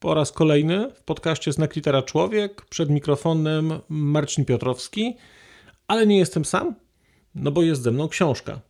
po 0.00 0.14
raz 0.14 0.32
kolejny 0.32 0.90
w 0.94 1.02
podcaście 1.02 1.52
Znak 1.52 1.76
Litera 1.76 2.02
Człowiek. 2.02 2.64
Przed 2.64 2.90
mikrofonem 2.90 3.72
Marcin 3.88 4.44
Piotrowski, 4.44 5.16
ale 5.86 6.06
nie 6.06 6.18
jestem 6.18 6.44
sam, 6.44 6.74
no 7.34 7.50
bo 7.50 7.62
jest 7.62 7.82
ze 7.82 7.90
mną 7.90 8.08
książka. 8.08 8.60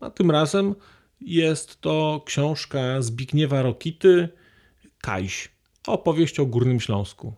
A 0.00 0.10
tym 0.10 0.30
razem 0.30 0.74
jest 1.20 1.80
to 1.80 2.22
książka 2.26 3.02
Zbigniewa 3.02 3.62
Rokity 3.62 4.28
Kajś. 5.00 5.48
Opowieść 5.86 6.40
o 6.40 6.46
Górnym 6.46 6.80
Śląsku. 6.80 7.34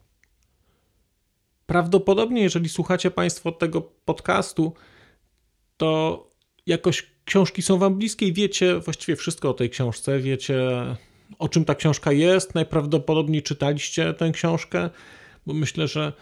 Prawdopodobnie, 1.66 2.42
jeżeli 2.42 2.68
słuchacie 2.68 3.10
Państwo 3.10 3.52
tego 3.52 3.80
podcastu, 3.80 4.74
to 5.77 6.24
jakoś 6.66 7.06
książki 7.24 7.62
są 7.62 7.78
Wam 7.78 7.94
bliskie 7.94 8.27
i 8.27 8.32
wiecie 8.32 8.78
właściwie 8.80 9.16
wszystko 9.16 9.50
o 9.50 9.55
tej 9.55 9.70
książce. 9.70 10.18
Wiecie, 10.18 10.60
o 11.38 11.48
czym 11.48 11.64
ta 11.64 11.74
książka 11.74 12.12
jest. 12.12 12.55
Najprawdopodobniej 12.55 13.42
czytaliście 13.42 14.14
tę 14.14 14.30
książkę, 14.32 14.91
bo 15.46 15.55
myślę, 15.55 15.88
że 15.88 16.12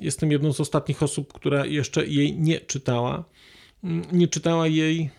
jestem 0.00 0.32
jedną 0.32 0.52
z 0.52 0.60
ostatnich 0.60 1.02
osób, 1.02 1.32
która 1.32 1.66
jeszcze 1.66 2.06
jej 2.06 2.38
nie 2.38 2.60
czytała. 2.60 3.24
Nie 4.12 4.28
czytała 4.28 4.66
jej 4.66 5.10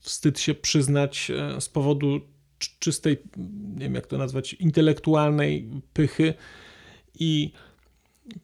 wstyd 0.00 0.40
się 0.40 0.54
przyznać 0.54 1.30
e, 1.30 1.60
z 1.60 1.68
powodu 1.68 2.20
czystej, 2.78 3.16
nie 3.74 3.80
wiem 3.80 3.94
jak 3.94 4.06
to 4.06 4.18
nazwać, 4.18 4.54
intelektualnej 4.54 5.68
pychy 5.92 6.34
i 7.18 7.52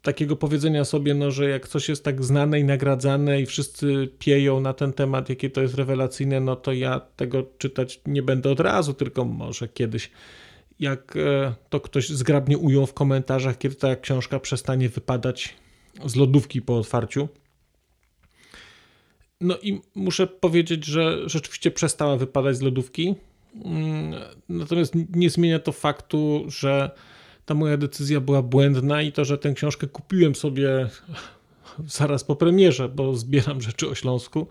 takiego 0.02 0.36
powiedzenia 0.36 0.84
sobie, 0.84 1.14
no, 1.14 1.30
że 1.30 1.50
jak 1.50 1.68
coś 1.68 1.88
jest 1.88 2.04
tak 2.04 2.24
znane 2.24 2.60
i 2.60 2.64
nagradzane 2.64 3.40
i 3.40 3.46
wszyscy 3.46 4.08
pieją 4.18 4.60
na 4.60 4.72
ten 4.72 4.92
temat, 4.92 5.28
jakie 5.28 5.50
to 5.50 5.60
jest 5.60 5.74
rewelacyjne, 5.74 6.40
no 6.40 6.56
to 6.56 6.72
ja 6.72 7.00
tego 7.16 7.42
czytać 7.58 8.00
nie 8.06 8.22
będę 8.22 8.50
od 8.50 8.60
razu, 8.60 8.94
tylko 8.94 9.24
może 9.24 9.68
kiedyś. 9.68 10.10
Jak 10.80 11.16
e, 11.16 11.54
to 11.68 11.80
ktoś 11.80 12.08
zgrabnie 12.08 12.58
ujął 12.58 12.86
w 12.86 12.94
komentarzach, 12.94 13.58
kiedy 13.58 13.74
ta 13.74 13.96
książka 13.96 14.40
przestanie 14.40 14.88
wypadać 14.88 15.54
z 16.06 16.16
lodówki 16.16 16.62
po 16.62 16.78
otwarciu. 16.78 17.28
No 19.40 19.58
i 19.62 19.80
muszę 19.94 20.26
powiedzieć, 20.26 20.84
że 20.84 21.28
rzeczywiście 21.28 21.70
przestała 21.70 22.16
wypadać 22.16 22.56
z 22.56 22.60
lodówki. 22.60 23.14
Mm, 23.64 24.20
natomiast 24.48 24.94
nie 25.14 25.30
zmienia 25.30 25.58
to 25.58 25.72
faktu, 25.72 26.44
że 26.48 26.90
ta 27.48 27.54
moja 27.54 27.76
decyzja 27.76 28.20
była 28.20 28.42
błędna 28.42 29.02
i 29.02 29.12
to, 29.12 29.24
że 29.24 29.38
tę 29.38 29.52
książkę 29.52 29.86
kupiłem 29.86 30.34
sobie 30.34 30.88
zaraz 31.98 32.24
po 32.24 32.36
premierze, 32.36 32.88
bo 32.88 33.16
zbieram 33.16 33.60
rzeczy 33.60 33.88
o 33.88 33.94
Śląsku. 33.94 34.46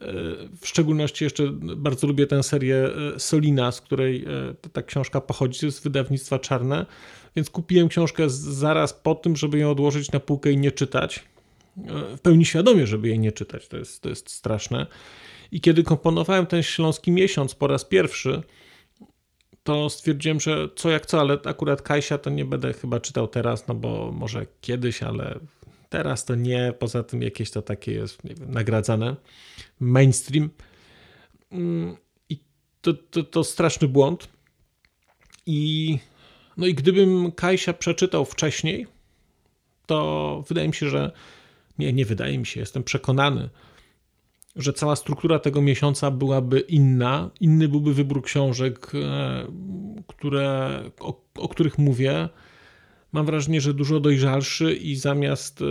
E, 0.00 0.12
w 0.60 0.66
szczególności 0.66 1.24
jeszcze 1.24 1.48
bardzo 1.76 2.06
lubię 2.06 2.26
tę 2.26 2.42
serię 2.42 2.76
e, 2.76 3.20
Solina, 3.20 3.72
z 3.72 3.80
której 3.80 4.24
e, 4.24 4.68
ta 4.72 4.82
książka 4.82 5.20
pochodzi, 5.20 5.66
jest 5.66 5.84
wydawnictwa 5.84 6.38
czarne, 6.38 6.86
więc 7.36 7.50
kupiłem 7.50 7.88
książkę 7.88 8.30
zaraz 8.30 8.92
po 8.92 9.14
tym, 9.14 9.36
żeby 9.36 9.58
ją 9.58 9.70
odłożyć 9.70 10.12
na 10.12 10.20
półkę 10.20 10.52
i 10.52 10.56
nie 10.56 10.72
czytać 10.72 11.24
w 12.16 12.20
pełni 12.20 12.44
świadomie, 12.44 12.86
żeby 12.86 13.08
jej 13.08 13.18
nie 13.18 13.32
czytać. 13.32 13.68
To 13.68 13.76
jest, 13.76 14.02
to 14.02 14.08
jest 14.08 14.30
straszne. 14.30 14.86
I 15.52 15.60
kiedy 15.60 15.82
komponowałem 15.82 16.46
ten 16.46 16.62
śląski 16.62 17.10
miesiąc 17.10 17.54
po 17.54 17.66
raz 17.66 17.84
pierwszy, 17.84 18.42
to 19.64 19.90
stwierdziłem, 19.90 20.40
że 20.40 20.68
co 20.76 20.90
jak 20.90 21.06
co, 21.06 21.20
ale 21.20 21.38
akurat 21.44 21.82
Kajsia 21.82 22.18
to 22.18 22.30
nie 22.30 22.44
będę 22.44 22.72
chyba 22.72 23.00
czytał 23.00 23.28
teraz, 23.28 23.68
no 23.68 23.74
bo 23.74 24.12
może 24.12 24.46
kiedyś, 24.60 25.02
ale 25.02 25.38
teraz 25.88 26.24
to 26.24 26.34
nie. 26.34 26.72
Poza 26.78 27.02
tym 27.02 27.22
jakieś 27.22 27.50
to 27.50 27.62
takie 27.62 27.92
jest 27.92 28.18
wiem, 28.24 28.50
nagradzane. 28.50 29.16
Mainstream. 29.80 30.50
Mm, 31.52 31.96
I 32.28 32.38
to, 32.80 32.94
to, 32.94 33.22
to 33.22 33.44
straszny 33.44 33.88
błąd. 33.88 34.28
I 35.46 35.98
no 36.56 36.66
i 36.66 36.74
gdybym 36.74 37.32
Kajsia 37.32 37.72
przeczytał 37.72 38.24
wcześniej, 38.24 38.86
to 39.86 40.44
wydaje 40.48 40.68
mi 40.68 40.74
się, 40.74 40.90
że 40.90 41.12
nie, 41.78 41.92
nie 41.92 42.04
wydaje 42.04 42.38
mi 42.38 42.46
się, 42.46 42.60
jestem 42.60 42.84
przekonany, 42.84 43.48
że 44.56 44.72
cała 44.72 44.96
struktura 44.96 45.38
tego 45.38 45.62
miesiąca 45.62 46.10
byłaby 46.10 46.60
inna. 46.60 47.30
Inny 47.40 47.68
byłby 47.68 47.94
wybór 47.94 48.22
książek, 48.22 48.92
e, 48.94 49.46
które, 50.06 50.80
o, 51.00 51.22
o 51.34 51.48
których 51.48 51.78
mówię. 51.78 52.28
Mam 53.12 53.26
wrażenie, 53.26 53.60
że 53.60 53.74
dużo 53.74 54.00
dojrzalszy 54.00 54.74
i 54.74 54.96
zamiast 54.96 55.62
e, 55.62 55.64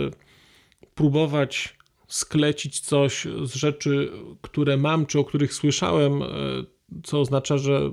próbować 0.94 1.76
sklecić 2.08 2.80
coś 2.80 3.26
z 3.44 3.54
rzeczy, 3.54 4.10
które 4.42 4.76
mam, 4.76 5.06
czy 5.06 5.18
o 5.18 5.24
których 5.24 5.54
słyszałem, 5.54 6.22
e, 6.22 6.26
co 7.02 7.20
oznacza, 7.20 7.58
że 7.58 7.90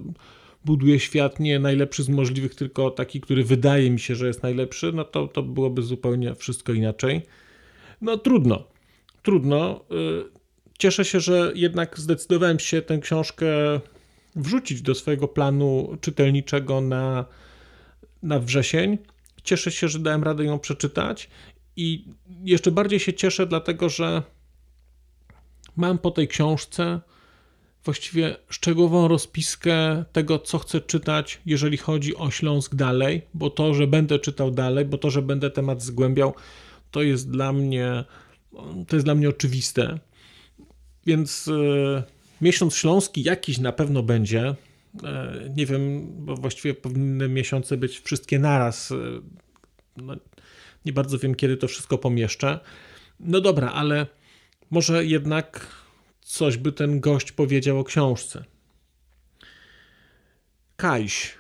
buduje 0.66 1.00
świat 1.00 1.40
nie 1.40 1.60
najlepszy 1.60 2.04
z 2.04 2.10
możliwych, 2.10 2.56
tylko 2.56 2.92
taki, 2.92 3.22
który 3.22 3.44
wydaje 3.44 3.92
mi 3.92 4.00
się, 4.00 4.16
że 4.16 4.28
jest 4.28 4.44
najlepszy, 4.44 4.92
no 4.92 5.04
to, 5.04 5.28
to 5.28 5.44
byłoby 5.44 5.82
zupełnie 5.82 6.36
wszystko 6.36 6.74
inaczej. 6.74 7.22
No 8.02 8.18
trudno, 8.18 8.64
trudno. 9.24 9.86
Cieszę 10.82 11.06
się, 11.06 11.20
że 11.20 11.52
jednak 11.56 12.00
zdecydowałem 12.00 12.60
się 12.60 12.82
tę 12.82 12.98
książkę 12.98 13.46
wrzucić 14.36 14.82
do 14.82 14.96
swojego 14.96 15.28
planu 15.28 15.98
czytelniczego 16.02 16.82
na, 16.82 17.26
na 18.24 18.40
wrzesień. 18.40 18.98
Cieszę 19.44 19.72
się, 19.72 19.88
że 19.88 20.00
dałem 20.00 20.24
radę 20.24 20.44
ją 20.46 20.60
przeczytać 20.60 21.30
i 21.76 22.06
jeszcze 22.44 22.72
bardziej 22.72 23.00
się 23.00 23.14
cieszę, 23.14 23.48
dlatego 23.48 23.90
że 23.90 24.24
mam 25.76 25.98
po 25.98 26.12
tej 26.12 26.28
książce 26.28 27.00
właściwie 27.84 28.36
szczegółową 28.50 29.08
rozpiskę 29.08 30.06
tego, 30.12 30.40
co 30.40 30.60
chcę 30.60 30.82
czytać, 30.82 31.42
jeżeli 31.46 31.78
chodzi 31.78 32.16
o 32.16 32.32
Śląsk 32.32 32.76
dalej, 32.76 33.22
bo 33.34 33.50
to, 33.50 33.74
że 33.74 33.88
będę 33.88 34.20
czytał 34.20 34.52
dalej, 34.52 34.86
bo 34.86 34.98
to, 34.98 35.10
że 35.10 35.22
będę 35.22 35.52
temat 35.52 35.84
zgłębiał, 35.84 36.34
to 36.92 37.02
jest 37.02 37.32
dla 37.32 37.54
mnie, 37.54 38.04
to 38.88 38.96
jest 38.96 39.06
dla 39.06 39.16
mnie 39.16 39.30
oczywiste. 39.30 40.00
Więc 41.06 41.48
e, 41.48 42.04
miesiąc 42.42 42.76
śląski 42.76 43.24
jakiś 43.24 43.58
na 43.58 43.72
pewno 43.72 44.04
będzie. 44.04 44.56
E, 45.04 45.50
nie 45.56 45.66
wiem, 45.66 46.08
bo 46.26 46.36
właściwie 46.36 46.74
powinny 46.74 47.30
miesiące 47.30 47.78
być 47.78 48.00
wszystkie 48.00 48.40
naraz. 48.40 48.92
E, 48.92 48.96
no, 49.98 50.16
nie 50.86 50.94
bardzo 50.94 51.20
wiem, 51.20 51.36
kiedy 51.36 51.58
to 51.58 51.68
wszystko 51.68 51.98
pomieszczę. 51.98 52.60
No 53.20 53.42
dobra, 53.42 53.72
ale 53.72 54.08
może 54.72 55.06
jednak 55.06 55.68
coś 56.22 56.58
by 56.58 56.72
ten 56.72 57.00
gość 57.00 57.32
powiedział 57.32 57.80
o 57.80 57.84
książce. 57.84 58.44
Kajś. 60.76 61.36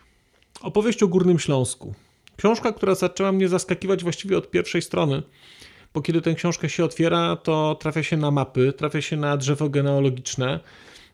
Opowieść 0.62 1.04
o 1.04 1.08
Górnym 1.08 1.40
Śląsku. 1.40 1.94
Książka, 2.38 2.72
która 2.72 2.96
zaczęła 2.96 3.32
mnie 3.32 3.48
zaskakiwać 3.48 4.04
właściwie 4.04 4.38
od 4.38 4.52
pierwszej 4.52 4.82
strony, 4.82 5.24
bo 5.94 6.02
kiedy 6.02 6.22
tę 6.22 6.36
książkę 6.36 6.70
się 6.70 6.86
otwiera, 6.86 7.36
to 7.36 7.78
trafia 7.80 8.04
się 8.04 8.18
na 8.18 8.32
mapy, 8.32 8.74
trafia 8.74 9.02
się 9.02 9.18
na 9.18 9.38
drzewo 9.38 9.70
genealogiczne. 9.70 10.60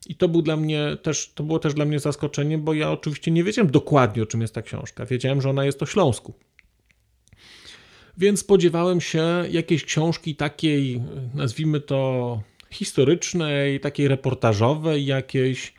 I 0.07 0.15
to, 0.15 0.27
był 0.27 0.41
dla 0.41 0.57
mnie 0.57 0.97
też, 1.01 1.31
to 1.35 1.43
było 1.43 1.59
też 1.59 1.73
dla 1.73 1.85
mnie 1.85 1.99
zaskoczenie, 1.99 2.57
bo 2.57 2.73
ja 2.73 2.91
oczywiście 2.91 3.31
nie 3.31 3.43
wiedziałem 3.43 3.71
dokładnie, 3.71 4.23
o 4.23 4.25
czym 4.25 4.41
jest 4.41 4.53
ta 4.53 4.61
książka. 4.61 5.05
Wiedziałem, 5.05 5.41
że 5.41 5.49
ona 5.49 5.65
jest 5.65 5.83
o 5.83 5.85
Śląsku. 5.85 6.33
Więc 8.17 8.39
spodziewałem 8.39 9.01
się 9.01 9.43
jakiejś 9.51 9.83
książki 9.83 10.35
takiej, 10.35 11.01
nazwijmy 11.33 11.81
to 11.81 12.41
historycznej, 12.71 13.79
takiej 13.79 14.07
reportażowej, 14.07 15.05
jakiejś. 15.05 15.73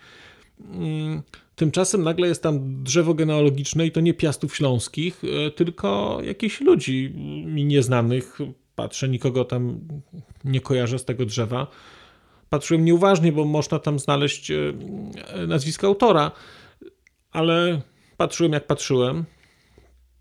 Mm, 0.60 1.22
Tymczasem 1.56 2.02
nagle 2.02 2.28
jest 2.28 2.42
tam 2.42 2.82
drzewo 2.84 3.14
genealogiczne 3.14 3.86
i 3.86 3.92
to 3.92 4.00
nie 4.00 4.14
piastów 4.14 4.56
śląskich, 4.56 5.22
e, 5.24 5.50
tylko 5.50 6.18
jakichś 6.22 6.60
ludzi 6.60 7.12
mi 7.46 7.64
nieznanych. 7.64 8.38
Patrzę, 8.78 9.08
nikogo 9.08 9.44
tam 9.44 9.80
nie 10.44 10.60
kojarzę 10.60 10.98
z 10.98 11.04
tego 11.04 11.26
drzewa. 11.26 11.66
Patrzyłem 12.50 12.84
nieuważnie, 12.84 13.32
bo 13.32 13.44
można 13.44 13.78
tam 13.78 13.98
znaleźć 13.98 14.50
e, 14.50 14.72
nazwisko 15.46 15.86
autora, 15.86 16.30
ale 17.30 17.80
patrzyłem 18.16 18.52
jak 18.52 18.66
patrzyłem. 18.66 19.24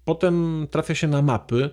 Potem 0.06 0.68
trafia 0.72 0.96
się 0.96 1.08
na 1.08 1.22
mapy 1.22 1.70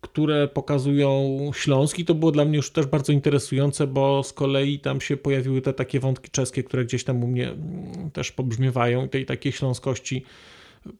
które 0.00 0.48
pokazują 0.48 1.40
Śląsk 1.54 1.98
i 1.98 2.04
to 2.04 2.14
było 2.14 2.32
dla 2.32 2.44
mnie 2.44 2.56
już 2.56 2.70
też 2.70 2.86
bardzo 2.86 3.12
interesujące, 3.12 3.86
bo 3.86 4.22
z 4.22 4.32
kolei 4.32 4.78
tam 4.80 5.00
się 5.00 5.16
pojawiły 5.16 5.62
te 5.62 5.72
takie 5.72 6.00
wątki 6.00 6.30
czeskie, 6.30 6.62
które 6.62 6.84
gdzieś 6.84 7.04
tam 7.04 7.24
u 7.24 7.26
mnie 7.26 7.48
mm, 7.48 8.10
też 8.10 8.32
pobrzmiewają, 8.32 9.08
tej 9.08 9.26
takiej 9.26 9.52
śląskości 9.52 10.24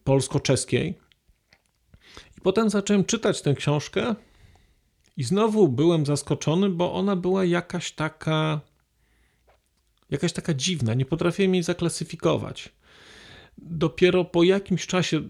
polsko-czeskiej. 0.03 0.97
Potem 2.43 2.69
zacząłem 2.69 3.05
czytać 3.05 3.41
tę 3.41 3.53
książkę 3.53 4.15
i 5.21 5.23
znowu 5.23 5.67
byłem 5.67 6.05
zaskoczony, 6.05 6.69
bo 6.69 6.93
ona 6.93 7.15
była 7.15 7.45
jakaś 7.45 7.91
taka 7.91 8.61
jakaś 10.11 10.33
taka 10.33 10.53
dziwna, 10.53 10.93
nie 10.93 11.05
potrafiłem 11.05 11.53
jej 11.53 11.63
zaklasyfikować. 11.63 12.69
Dopiero 13.57 14.25
po 14.25 14.43
jakimś 14.43 14.87
czasie, 14.87 15.21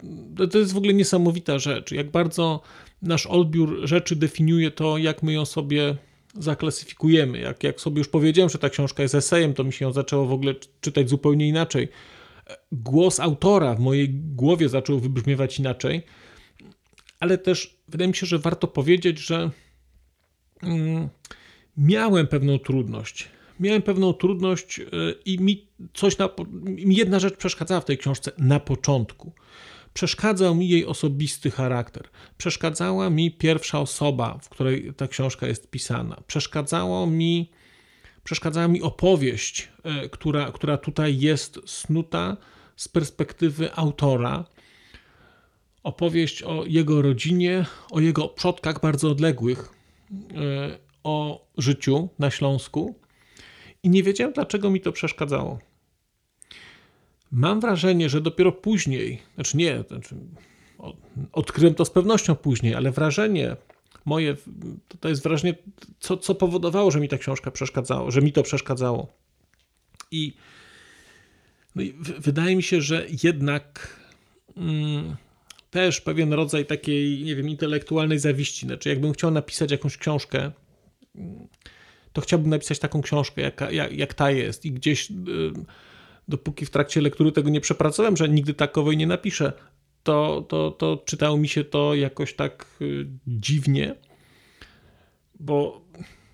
to 0.52 0.58
jest 0.58 0.74
w 0.74 0.78
ogóle 0.78 0.94
niesamowita 0.94 1.60
rzecz, 1.60 1.92
jak 1.92 2.12
bardzo 2.12 2.62
nasz 3.02 3.26
odbiór 3.26 3.80
rzeczy 3.84 4.16
definiuje 4.16 4.72
to, 4.72 4.98
jak 4.98 5.24
my 5.24 5.34
ją 5.34 5.46
sobie 5.46 5.96
zaklasyfikujemy. 6.40 7.40
Jak, 7.40 7.64
jak 7.64 7.82
sobie 7.82 7.98
już 7.98 8.08
powiedziałem, 8.08 8.50
że 8.50 8.58
ta 8.58 8.70
książka 8.70 9.04
jest 9.04 9.16
esejem, 9.16 9.54
to 9.54 9.64
mi 9.64 9.74
się 9.74 9.86
ją 9.86 9.94
zaczęło 9.94 10.26
w 10.26 10.32
ogóle 10.32 10.56
czytać 10.82 11.10
zupełnie 11.10 11.48
inaczej. 11.48 11.88
Głos 12.72 13.20
autora 13.20 13.76
w 13.76 13.80
mojej 13.80 14.10
głowie 14.10 14.70
zaczął 14.70 15.00
wybrzmiewać 15.00 15.60
inaczej, 15.60 16.04
ale 17.20 17.38
też 17.38 17.78
wydaje 17.88 18.08
mi 18.08 18.16
się, 18.16 18.26
że 18.26 18.40
warto 18.40 18.68
powiedzieć, 18.68 19.20
że 19.20 19.52
miałem 21.78 22.28
pewną 22.28 22.60
trudność. 22.60 23.30
Miałem 23.60 23.82
pewną 23.82 24.14
trudność 24.14 24.80
y, 24.80 24.86
i 25.26 25.40
mi 25.40 25.68
coś 25.94 26.18
na, 26.18 26.30
mi 26.64 26.96
jedna 26.96 27.20
rzecz 27.20 27.38
przeszkadzała 27.38 27.82
w 27.82 27.86
tej 27.86 27.98
książce 27.98 28.32
na 28.38 28.60
początku. 28.60 29.34
Przeszkadzał 29.94 30.56
mi 30.56 30.70
jej 30.70 30.86
osobisty 30.86 31.52
charakter. 31.52 32.04
Przeszkadzała 32.38 33.10
mi 33.10 33.32
pierwsza 33.32 33.80
osoba, 33.80 34.40
w 34.42 34.50
której 34.50 34.94
ta 34.98 35.08
książka 35.08 35.48
jest 35.48 35.72
pisana. 35.72 36.22
Przeszkadzało 36.28 37.08
mi, 37.08 37.52
przeszkadzała 38.24 38.68
mi 38.68 38.82
opowieść, 38.82 39.70
e, 39.84 40.10
która, 40.10 40.52
która 40.52 40.78
tutaj 40.78 41.20
jest 41.20 41.60
snuta 41.66 42.38
z 42.76 42.88
perspektywy 42.88 43.74
autora. 43.76 44.46
Opowieść 45.84 46.44
o 46.44 46.64
jego 46.68 47.02
rodzinie, 47.02 47.66
o 47.92 48.00
jego 48.00 48.30
przodkach 48.30 48.82
bardzo 48.82 49.10
odległych, 49.10 49.60
e, 49.60 49.81
o 51.04 51.48
życiu 51.58 52.10
na 52.20 52.32
Śląsku. 52.32 52.96
I 53.84 53.90
nie 53.90 54.04
wiedziałem, 54.04 54.34
dlaczego 54.34 54.70
mi 54.70 54.82
to 54.82 54.92
przeszkadzało. 54.92 55.60
Mam 57.32 57.60
wrażenie, 57.60 58.10
że 58.10 58.22
dopiero 58.22 58.52
później, 58.52 59.22
znaczy 59.36 59.58
nie, 59.58 59.84
znaczy 59.88 60.16
odkryłem 61.32 61.76
to 61.76 61.86
z 61.86 61.90
pewnością 61.90 62.36
później, 62.36 62.76
ale 62.76 62.92
wrażenie 62.92 63.56
moje, 64.06 64.36
to 65.00 65.10
jest 65.10 65.24
wrażenie, 65.24 65.56
co, 66.00 66.18
co 66.18 66.36
powodowało, 66.36 66.92
że 66.92 67.00
mi 67.00 67.10
ta 67.10 67.18
książka 67.18 67.52
przeszkadzało, 67.52 68.12
że 68.12 68.22
mi 68.22 68.34
to 68.34 68.44
przeszkadzało. 68.44 69.14
I, 70.12 70.34
no 71.76 71.82
i 71.82 71.94
wydaje 72.20 72.56
mi 72.56 72.64
się, 72.64 72.82
że 72.82 73.06
jednak 73.24 73.98
mm, 74.58 75.16
też 75.72 76.02
pewien 76.02 76.34
rodzaj 76.34 76.66
takiej, 76.66 77.24
nie 77.24 77.36
wiem, 77.36 77.50
intelektualnej 77.50 78.20
zawiści. 78.20 78.66
Znaczy, 78.66 78.90
jakbym 78.90 79.14
chciał 79.14 79.32
napisać 79.32 79.72
jakąś 79.72 79.98
książkę, 79.98 80.52
to 82.14 82.22
chciałbym 82.22 82.50
napisać 82.50 82.80
taką 82.80 83.02
książkę, 83.02 83.42
jak, 83.42 83.62
jak, 83.72 83.94
jak 83.94 84.14
ta 84.14 84.32
jest, 84.32 84.66
i 84.66 84.72
gdzieś. 84.72 85.10
Yy, 85.10 85.54
dopóki 86.28 86.66
w 86.66 86.70
trakcie 86.70 87.02
lektury 87.02 87.32
tego 87.32 87.50
nie 87.50 87.62
przepracowałem, 87.62 88.18
że 88.18 88.30
nigdy 88.30 88.54
takowej 88.54 88.98
nie 88.98 89.08
napiszę, 89.08 89.54
to, 90.04 90.46
to, 90.50 90.72
to 90.72 91.04
czytało 91.06 91.38
mi 91.38 91.48
się 91.48 91.64
to 91.64 91.96
jakoś 91.96 92.34
tak 92.34 92.66
y, 92.82 93.08
dziwnie, 93.28 93.96
bo 95.40 95.82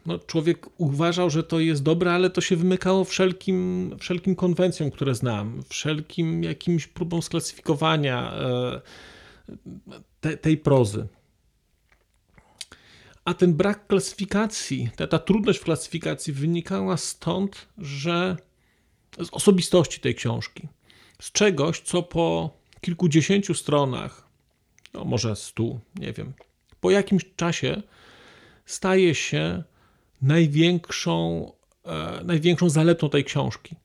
no, 0.05 0.19
człowiek 0.19 0.67
uważał, 0.77 1.29
że 1.29 1.43
to 1.43 1.59
jest 1.59 1.83
dobre, 1.83 2.13
ale 2.13 2.29
to 2.29 2.41
się 2.41 2.55
wymykało 2.55 3.03
wszelkim, 3.03 3.91
wszelkim 3.99 4.35
konwencjom, 4.35 4.91
które 4.91 5.15
znam, 5.15 5.63
wszelkim 5.69 6.43
jakimś 6.43 6.87
próbom 6.87 7.21
sklasyfikowania 7.21 8.33
e, 8.33 8.81
te, 10.21 10.37
tej 10.37 10.57
prozy. 10.57 11.07
A 13.25 13.33
ten 13.33 13.53
brak 13.53 13.87
klasyfikacji, 13.87 14.89
ta, 14.95 15.07
ta 15.07 15.19
trudność 15.19 15.59
w 15.59 15.63
klasyfikacji 15.63 16.33
wynikała 16.33 16.97
stąd, 16.97 17.67
że 17.77 18.37
z 19.19 19.29
osobistości 19.31 19.99
tej 19.99 20.15
książki. 20.15 20.67
Z 21.21 21.31
czegoś, 21.31 21.79
co 21.79 22.03
po 22.03 22.57
kilkudziesięciu 22.81 23.53
stronach, 23.53 24.27
no 24.93 25.05
może 25.05 25.35
stu, 25.35 25.79
nie 25.95 26.13
wiem, 26.13 26.33
po 26.81 26.91
jakimś 26.91 27.25
czasie 27.35 27.81
staje 28.65 29.15
się 29.15 29.63
największą, 30.21 31.51
e, 31.85 32.23
największą 32.23 32.69
zaletą 32.69 33.09
tej 33.09 33.23
książki. 33.23 33.75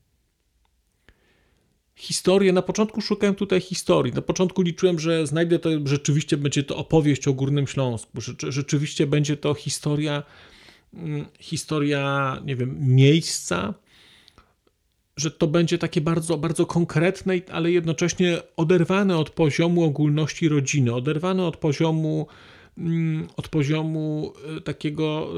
Historię, 2.02 2.52
na 2.52 2.62
początku 2.62 3.00
szukałem 3.00 3.34
tutaj 3.34 3.60
historii. 3.60 4.12
Na 4.12 4.22
początku 4.22 4.62
liczyłem, 4.62 4.99
że 4.99 5.26
znajdę 5.26 5.58
to, 5.58 5.70
rzeczywiście 5.84 6.37
będzie 6.37 6.62
to 6.62 6.76
opowieść 6.76 7.28
o 7.28 7.32
Górnym 7.32 7.66
Śląsku, 7.66 8.20
że 8.20 8.32
rzeczywiście 8.49 9.06
będzie 9.06 9.37
to 9.37 9.54
historia, 9.54 10.22
mm, 10.94 11.26
historia, 11.40 12.37
nie 12.44 12.56
wiem, 12.56 12.76
miejsca, 12.81 13.75
że 15.16 15.31
to 15.31 15.46
będzie 15.46 15.78
takie 15.78 16.00
bardzo, 16.00 16.38
bardzo 16.38 16.66
konkretne, 16.66 17.34
ale 17.52 17.70
jednocześnie 17.70 18.38
oderwane 18.56 19.19
od 19.19 19.31
poziomu 19.31 19.84
ogólności 19.84 20.48
rodziny, 20.48 20.94
oderwane 20.94 21.46
od 21.46 21.56
poziomu, 21.56 22.26
mm, 22.78 23.28
od 23.37 23.48
poziomu 23.48 24.32
e, 24.56 24.60
takiego 24.60 25.28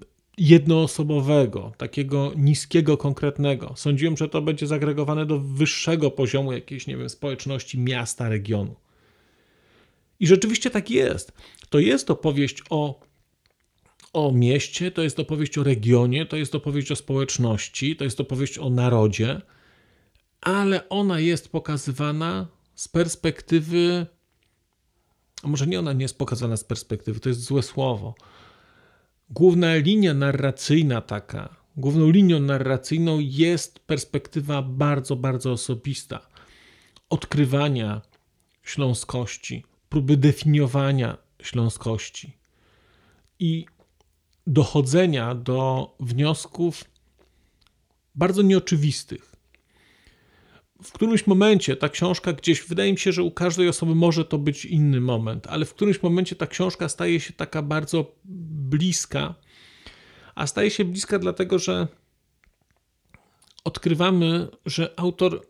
e, 0.00 0.13
jednoosobowego, 0.38 1.72
takiego 1.76 2.32
niskiego, 2.36 2.96
konkretnego. 2.96 3.72
Sądziłem, 3.76 4.16
że 4.16 4.28
to 4.28 4.42
będzie 4.42 4.66
zagregowane 4.66 5.26
do 5.26 5.40
wyższego 5.40 6.10
poziomu 6.10 6.52
jakiejś, 6.52 6.86
nie 6.86 6.96
wiem, 6.96 7.08
społeczności, 7.08 7.78
miasta, 7.78 8.28
regionu. 8.28 8.74
I 10.20 10.26
rzeczywiście 10.26 10.70
tak 10.70 10.90
jest. 10.90 11.32
To 11.70 11.78
jest 11.78 12.10
opowieść 12.10 12.62
o 12.70 13.00
o 14.14 14.32
mieście, 14.32 14.90
to 14.90 15.02
jest 15.02 15.20
opowieść 15.20 15.58
o 15.58 15.62
regionie, 15.62 16.26
to 16.26 16.36
jest 16.36 16.54
opowieść 16.54 16.90
o 16.90 16.96
społeczności, 16.96 17.96
to 17.96 18.04
jest 18.04 18.20
opowieść 18.20 18.58
o 18.58 18.70
narodzie, 18.70 19.40
ale 20.40 20.88
ona 20.88 21.20
jest 21.20 21.48
pokazywana 21.48 22.46
z 22.74 22.88
perspektywy. 22.88 24.06
Może 25.42 25.66
nie 25.66 25.78
ona 25.78 25.92
nie 25.92 26.02
jest 26.02 26.18
pokazana 26.18 26.56
z 26.56 26.64
perspektywy, 26.64 27.20
to 27.20 27.28
jest 27.28 27.40
złe 27.40 27.62
słowo. 27.62 28.14
Główna 29.30 29.76
linia 29.76 30.14
narracyjna 30.14 31.00
taka, 31.00 31.56
główną 31.76 32.10
linią 32.10 32.40
narracyjną 32.40 33.18
jest 33.20 33.78
perspektywa 33.78 34.62
bardzo, 34.62 35.16
bardzo 35.16 35.52
osobista. 35.52 36.26
Odkrywania 37.10 38.02
śląskości, 38.62 39.64
próby 39.88 40.16
definiowania 40.16 41.16
śląskości. 41.42 42.36
I 43.38 43.66
dochodzenia 44.46 45.34
do 45.34 45.90
wniosków 46.00 46.84
bardzo 48.14 48.42
nieoczywistych. 48.42 49.33
W 50.84 50.92
którymś 50.92 51.26
momencie 51.26 51.76
ta 51.76 51.88
książka 51.88 52.32
gdzieś, 52.32 52.62
wydaje 52.62 52.92
mi 52.92 52.98
się, 52.98 53.12
że 53.12 53.22
u 53.22 53.30
każdej 53.30 53.68
osoby 53.68 53.94
może 53.94 54.24
to 54.24 54.38
być 54.38 54.64
inny 54.64 55.00
moment, 55.00 55.46
ale 55.46 55.64
w 55.64 55.74
którymś 55.74 56.02
momencie 56.02 56.36
ta 56.36 56.46
książka 56.46 56.88
staje 56.88 57.20
się 57.20 57.32
taka 57.32 57.62
bardzo 57.62 58.14
bliska, 58.24 59.34
a 60.34 60.46
staje 60.46 60.70
się 60.70 60.84
bliska 60.84 61.18
dlatego, 61.18 61.58
że 61.58 61.88
odkrywamy, 63.64 64.48
że 64.66 64.94
autor 64.96 65.46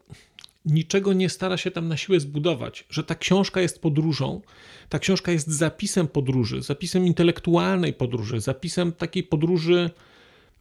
niczego 0.65 1.13
nie 1.13 1.29
stara 1.29 1.57
się 1.57 1.71
tam 1.71 1.89
na 1.89 1.97
siłę 1.97 2.21
zbudować, 2.21 2.85
że 2.91 3.05
ta 3.05 3.15
książka 3.15 3.61
jest 3.61 3.83
podróżą, 3.83 4.41
ta 4.89 4.99
książka 4.99 5.33
jest 5.33 5.49
zapisem 5.49 6.09
podróży, 6.09 6.63
zapisem 6.63 7.07
intelektualnej 7.07 7.93
podróży, 7.93 8.41
zapisem 8.41 8.93
takiej 8.93 9.23
podróży 9.23 9.91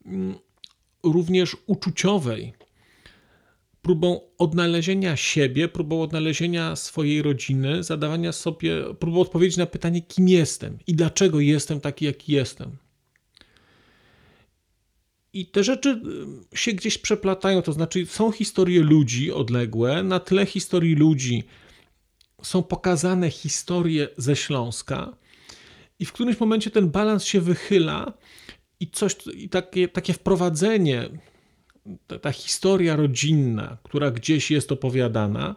mm, 0.06 0.36
również 1.04 1.58
uczuciowej, 1.68 2.54
próbą 3.84 4.22
odnalezienia 4.38 5.16
siebie, 5.16 5.68
próbą 5.68 6.02
odnalezienia 6.02 6.76
swojej 6.76 7.22
rodziny, 7.22 7.84
zadawania 7.84 8.32
sobie, 8.32 8.84
próbą 9.00 9.22
odpowiedzi 9.22 9.60
na 9.60 9.66
pytanie, 9.66 10.02
kim 10.02 10.28
jestem 10.28 10.78
i 10.88 10.96
dlaczego 10.96 11.40
jestem 11.40 11.82
taki, 11.82 12.06
jaki 12.06 12.34
jestem. 12.34 12.78
I 15.34 15.46
te 15.46 15.64
rzeczy 15.64 16.02
y, 16.54 16.58
się 16.58 16.74
gdzieś 16.74 16.98
przeplatają, 16.98 17.62
to 17.62 17.74
znaczy 17.74 18.06
są 18.06 18.32
historie 18.32 18.82
ludzi 18.82 19.32
odległe, 19.32 20.04
na 20.04 20.20
tle 20.20 20.46
historii 20.46 20.96
ludzi 20.96 21.44
są 22.44 22.64
pokazane 22.64 23.32
historie 23.32 24.08
ze 24.18 24.36
Śląska, 24.36 25.18
i 26.00 26.06
w 26.06 26.14
którymś 26.14 26.40
momencie 26.40 26.72
ten 26.72 26.90
balans 26.90 27.24
się 27.24 27.42
wychyla, 27.42 28.14
i 28.80 28.88
coś, 28.88 29.16
i 29.36 29.50
takie, 29.50 29.88
takie 29.88 30.14
wprowadzenie, 30.14 31.10
ta, 32.08 32.20
ta 32.20 32.32
historia 32.32 32.96
rodzinna, 32.96 33.78
która 33.84 34.12
gdzieś 34.12 34.52
jest 34.52 34.72
opowiadana, 34.72 35.56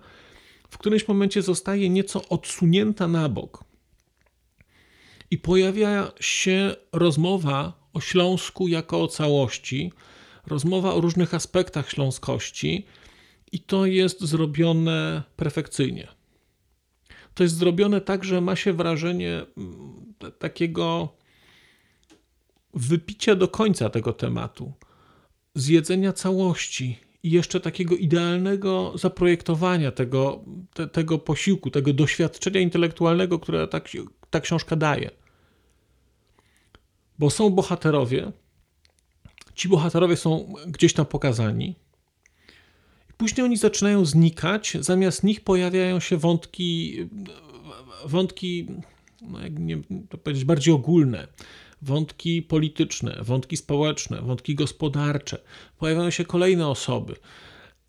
w 0.71 0.78
którymś 0.78 1.09
momencie 1.09 1.42
zostaje 1.42 1.90
nieco 1.90 2.28
odsunięta 2.28 3.09
na 3.09 3.28
bok. 3.28 3.64
I 5.30 5.38
pojawia 5.38 6.12
się 6.21 6.76
rozmowa 6.92 7.88
o 7.92 8.00
Śląsku 8.00 8.68
jako 8.68 9.02
o 9.02 9.09
całości, 9.09 9.92
rozmowa 10.47 10.95
o 10.95 11.00
różnych 11.00 11.35
aspektach 11.35 11.90
śląskości 11.90 12.87
i 13.52 13.61
to 13.61 13.87
jest 13.87 14.21
zrobione 14.21 15.23
perfekcyjnie. 15.37 16.09
to 17.35 17.42
jest 17.42 17.56
zrobione 17.56 18.00
tak, 18.00 18.25
że 18.25 18.40
ma 18.40 18.56
się 18.56 18.73
wrażenie 18.73 19.47
mm, 19.56 20.14
takiego 20.38 21.16
wypicia 22.75 23.35
do 23.35 23.49
końca 23.49 23.90
tego 23.90 24.12
tematu, 24.12 24.73
zjedzenia 25.56 26.12
całości 26.12 26.98
i 27.22 27.30
jeszcze 27.30 27.60
takiego 27.60 27.96
idealnego 27.96 28.92
zaprojektowania 28.94 29.92
tego, 29.92 30.44
te, 30.75 30.88
tego 30.88 31.18
posiłku, 31.18 31.70
tego 31.70 31.92
doświadczenia 31.92 32.60
intelektualnego, 32.60 33.38
które 33.38 33.68
ta, 33.68 33.80
ta 34.30 34.40
książka 34.40 34.76
daje. 34.76 35.10
Bo 37.18 37.30
są 37.30 37.50
bohaterowie, 37.50 38.32
ci 39.54 39.68
bohaterowie 39.68 40.16
są 40.16 40.54
gdzieś 40.66 40.92
tam 40.92 41.06
pokazani, 41.06 41.75
Później 43.16 43.44
oni 43.44 43.56
zaczynają 43.56 44.04
znikać, 44.04 44.76
zamiast 44.80 45.25
nich 45.25 45.40
pojawiają 45.40 46.00
się 46.00 46.16
wątki, 46.16 46.98
wątki, 48.04 48.66
no 49.22 49.42
jak 49.42 49.58
nie 49.58 49.78
to 50.08 50.18
powiedzieć, 50.18 50.44
bardziej 50.44 50.75
ogólne, 50.75 51.28
wątki 51.87 52.43
polityczne, 52.43 53.19
wątki 53.23 53.57
społeczne, 53.57 54.23
wątki 54.23 54.55
gospodarcze. 54.55 55.38
Pojawiają 55.78 56.11
się 56.11 56.25
kolejne 56.25 56.69
osoby, 56.69 57.16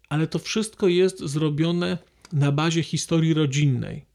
ale 0.10 0.28
to 0.28 0.40
wszystko 0.40 0.88
jest 0.88 1.20
zrobione 1.20 1.98
na 2.34 2.52
bazie 2.52 2.84
historii 2.84 3.34
rodzinnej. 3.34 4.06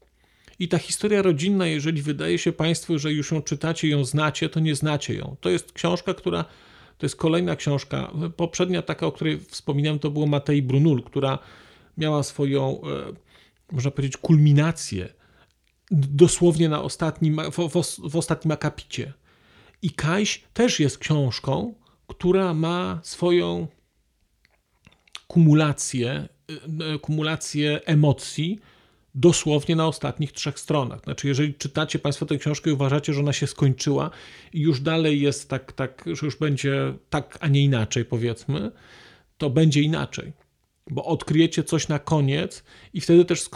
I 0.59 0.67
ta 0.67 0.77
historia 0.77 1.21
rodzinna, 1.21 1.67
jeżeli 1.67 2.01
wydaje 2.01 2.37
się 2.37 2.51
Państwu, 2.51 2.99
że 2.99 3.13
już 3.13 3.31
ją 3.31 3.41
czytacie, 3.41 3.87
ją 3.87 4.05
znacie, 4.05 4.49
to 4.49 4.59
nie 4.59 4.75
znacie 4.75 5.13
ją. 5.13 5.35
To 5.41 5.49
jest 5.49 5.73
książka, 5.73 6.13
która 6.13 6.45
to 6.97 7.05
jest 7.05 7.15
kolejna 7.15 7.55
książka. 7.55 8.11
Poprzednia 8.37 8.81
taka, 8.81 9.05
o 9.07 9.11
której 9.11 9.39
wspominałem, 9.39 9.99
to 9.99 10.11
było 10.11 10.27
Matei 10.27 10.61
Brunul, 10.61 11.03
która 11.03 11.39
miała 11.97 12.23
swoją, 12.23 12.81
e, 12.81 13.13
można 13.71 13.91
powiedzieć, 13.91 14.17
kulminację 14.17 15.13
dosłownie 15.91 16.69
na 16.69 16.81
ostatnim, 16.81 17.41
w, 17.51 17.57
w, 17.69 18.09
w 18.09 18.15
ostatnim 18.15 18.51
akapicie. 18.51 19.13
I 19.83 19.91
Kajś 19.91 20.43
też 20.53 20.79
jest 20.79 20.97
książką, 20.97 21.73
która 22.07 22.53
ma 22.53 22.99
swoją 23.03 23.67
kumulację, 25.27 26.27
e, 26.93 26.99
kumulację 26.99 27.81
emocji, 27.85 28.59
dosłownie 29.15 29.75
na 29.75 29.87
ostatnich 29.87 30.31
trzech 30.31 30.59
stronach. 30.59 31.03
Znaczy, 31.03 31.27
jeżeli 31.27 31.53
czytacie 31.53 31.99
Państwo 31.99 32.25
tę 32.25 32.37
książkę 32.37 32.69
i 32.69 32.73
uważacie, 32.73 33.13
że 33.13 33.19
ona 33.19 33.33
się 33.33 33.47
skończyła 33.47 34.09
i 34.53 34.61
już 34.61 34.81
dalej 34.81 35.21
jest 35.21 35.49
tak, 35.49 35.71
tak, 35.71 36.03
że 36.13 36.25
już 36.25 36.37
będzie 36.37 36.93
tak, 37.09 37.37
a 37.41 37.47
nie 37.47 37.63
inaczej, 37.63 38.05
powiedzmy, 38.05 38.71
to 39.37 39.49
będzie 39.49 39.81
inaczej. 39.81 40.33
Bo 40.89 41.05
odkryjecie 41.05 41.63
coś 41.63 41.87
na 41.87 41.99
koniec 41.99 42.63
i 42.93 43.01
wtedy 43.01 43.25
też 43.25 43.49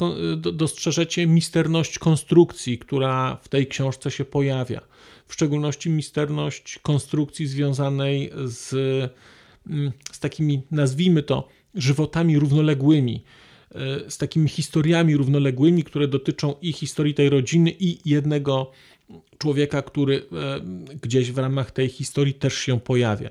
dostrzeżecie 0.53 1.27
misterność 1.27 1.99
konstrukcji, 1.99 2.77
która 2.77 3.37
w 3.41 3.49
tej 3.49 3.67
książce 3.67 4.11
się 4.11 4.25
pojawia. 4.25 4.81
W 5.27 5.33
szczególności 5.33 5.89
misterność 5.89 6.79
konstrukcji 6.81 7.47
związanej 7.47 8.31
z, 8.45 8.73
mm, 9.69 9.91
z 10.11 10.19
takimi, 10.19 10.61
nazwijmy 10.71 11.23
to, 11.23 11.47
żywotami 11.75 12.39
równoległymi 12.39 13.23
E, 13.75 14.09
z 14.11 14.17
takimi 14.17 14.49
historiami 14.49 15.15
równoległymi, 15.15 15.83
które 15.83 16.07
dotyczą 16.07 16.55
i 16.61 16.73
historii 16.73 17.13
tej 17.13 17.29
rodziny, 17.29 17.75
i 17.79 18.09
jednego 18.09 18.71
człowieka, 19.37 19.81
który 19.81 20.15
e, 20.15 20.59
gdzieś 21.01 21.31
w 21.31 21.37
ramach 21.37 21.71
tej 21.71 21.89
historii 21.89 22.33
też 22.33 22.53
się 22.53 22.79
pojawia. 22.79 23.29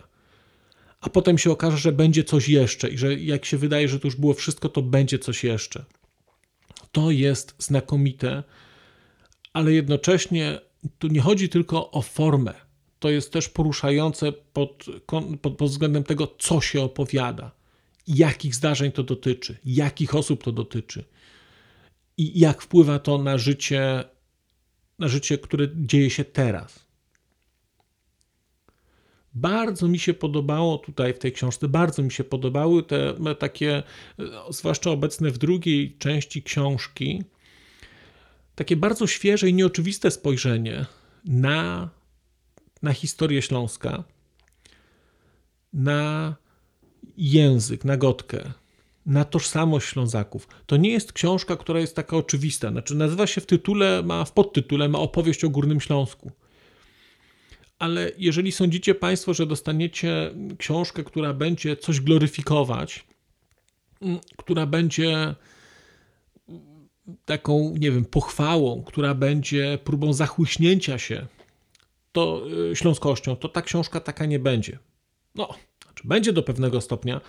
A 1.01 1.09
potem 1.09 1.39
się 1.39 1.51
okaże, 1.51 1.79
że 1.79 1.93
będzie 1.93 2.25
coś 2.25 2.49
jeszcze 2.49 2.89
i 2.89 2.99
że 2.99 3.15
jak 3.15 3.45
się 3.45 3.57
wydaje, 3.57 3.89
że 3.89 4.01
to 4.01 4.09
już 4.09 4.17
było 4.17 4.35
wszystko, 4.35 4.69
to 4.69 4.83
będzie 4.83 5.19
coś 5.19 5.45
jeszcze. 5.45 5.85
To 6.93 7.11
jest 7.11 7.55
znakomite, 7.59 8.43
ale 9.53 9.73
jednocześnie 9.73 10.61
tu 10.99 11.09
nie 11.09 11.21
chodzi 11.21 11.49
tylko 11.49 11.91
o 11.91 12.03
formę. 12.03 12.55
To 12.99 13.11
jest 13.11 13.33
też 13.33 13.49
poruszające 13.49 14.33
pod, 14.33 14.87
pod, 15.07 15.57
pod 15.57 15.71
względem 15.71 16.05
tego, 16.05 16.35
co 16.39 16.61
się 16.61 16.83
opowiada 16.83 17.51
jakich 18.07 18.55
zdarzeń 18.55 18.93
to 18.93 19.03
dotyczy, 19.03 19.57
jakich 19.65 20.15
osób 20.15 20.45
to 20.45 20.53
dotyczy 20.53 21.05
i 22.17 22.41
jak 22.41 22.63
wpływa 22.63 22.99
to 22.99 23.19
na 23.19 23.39
życie, 23.39 24.05
na 24.99 25.09
życie, 25.09 25.39
które 25.39 25.69
dzieje 25.75 26.11
się 26.11 26.25
teraz. 26.25 26.87
Bardzo 29.35 29.89
mi 29.89 29.99
się 29.99 30.15
podobało 30.15 30.79
tutaj 30.79 31.15
w 31.15 31.19
tej 31.19 31.33
książce, 31.33 31.69
bardzo 31.69 32.03
mi 32.03 32.13
się 32.13 32.25
podobały 32.25 32.83
te 32.83 33.15
takie, 33.39 33.83
zwłaszcza 34.51 34.91
obecne 34.91 35.31
w 35.31 35.39
drugiej 35.39 35.97
części 35.99 36.43
książki, 36.43 37.25
takie 38.57 38.77
bardzo 38.77 39.07
świeże 39.07 39.49
i 39.49 39.55
nieoczywiste 39.55 40.11
spojrzenie 40.11 40.87
na, 41.25 41.91
na 42.83 42.93
historię 42.93 43.43
Śląska, 43.43 44.05
na 45.73 46.35
język, 47.17 47.85
na 47.85 47.97
gotkę, 47.97 48.53
na 49.07 49.25
tożsamość 49.25 49.89
Ślązaków. 49.89 50.49
To 50.67 50.77
nie 50.77 50.91
jest 50.91 51.13
książka, 51.13 51.57
która 51.57 51.81
jest 51.81 51.97
taka 51.97 52.17
oczywista. 52.17 52.71
Znaczy, 52.71 52.95
nazywa 52.95 53.27
się 53.27 53.41
w 53.41 53.47
tytule, 53.47 54.03
ma 54.03 54.25
w 54.25 54.33
podtytule, 54.33 54.89
ma 54.89 54.99
opowieść 54.99 55.45
o 55.45 55.51
Górnym 55.51 55.81
Śląsku. 55.81 56.33
Ale 57.79 58.13
jeżeli 58.19 58.53
sądzicie 58.53 58.95
Państwo, 58.95 59.35
że 59.35 59.47
dostaniecie 59.47 60.35
książkę, 60.59 61.05
która 61.05 61.35
będzie 61.35 61.77
coś 61.77 62.01
gloryfikować, 62.01 63.07
mm, 64.01 64.19
która 64.37 64.67
będzie 64.67 65.35
taką, 67.25 67.75
nie 67.79 67.91
wiem, 67.91 68.05
pochwałą, 68.05 68.83
która 68.83 69.15
będzie 69.15 69.79
próbą 69.85 70.13
zachłyśnięcia 70.13 70.99
się 70.99 71.27
to 72.13 72.43
y, 72.71 72.77
śląskością, 72.77 73.37
to 73.37 73.49
ta 73.49 73.63
książka 73.63 74.01
taka 74.01 74.27
nie 74.27 74.39
będzie. 74.39 74.79
No, 75.35 75.55
znaczy, 75.85 76.09
będzie 76.09 76.33
do 76.33 76.43
pewnego 76.43 76.81
stopnia, 76.81 77.21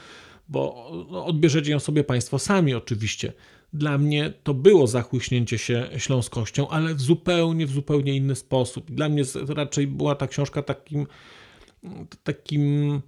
bo 0.49 0.91
no, 1.11 1.25
odbierzecie 1.25 1.71
ją 1.71 1.79
sobie 1.79 2.03
Państwo 2.03 2.39
sami 2.39 2.73
oczywiście. 2.73 3.33
Dla 3.73 3.97
mnie 3.97 4.33
to 4.43 4.53
było 4.53 4.87
zachłyśnięcie 4.87 5.57
się 5.57 5.89
śląskością, 5.97 6.67
ale 6.67 6.95
w 6.95 7.01
zupełnie, 7.01 7.65
w 7.65 7.71
zupełnie 7.71 8.15
inny 8.15 8.35
sposób. 8.35 8.91
Dla 8.91 9.09
mnie 9.09 9.23
raczej 9.47 9.87
była 9.87 10.15
ta 10.15 10.27
książka 10.27 10.61
takim, 10.61 11.07
takim, 12.23 13.01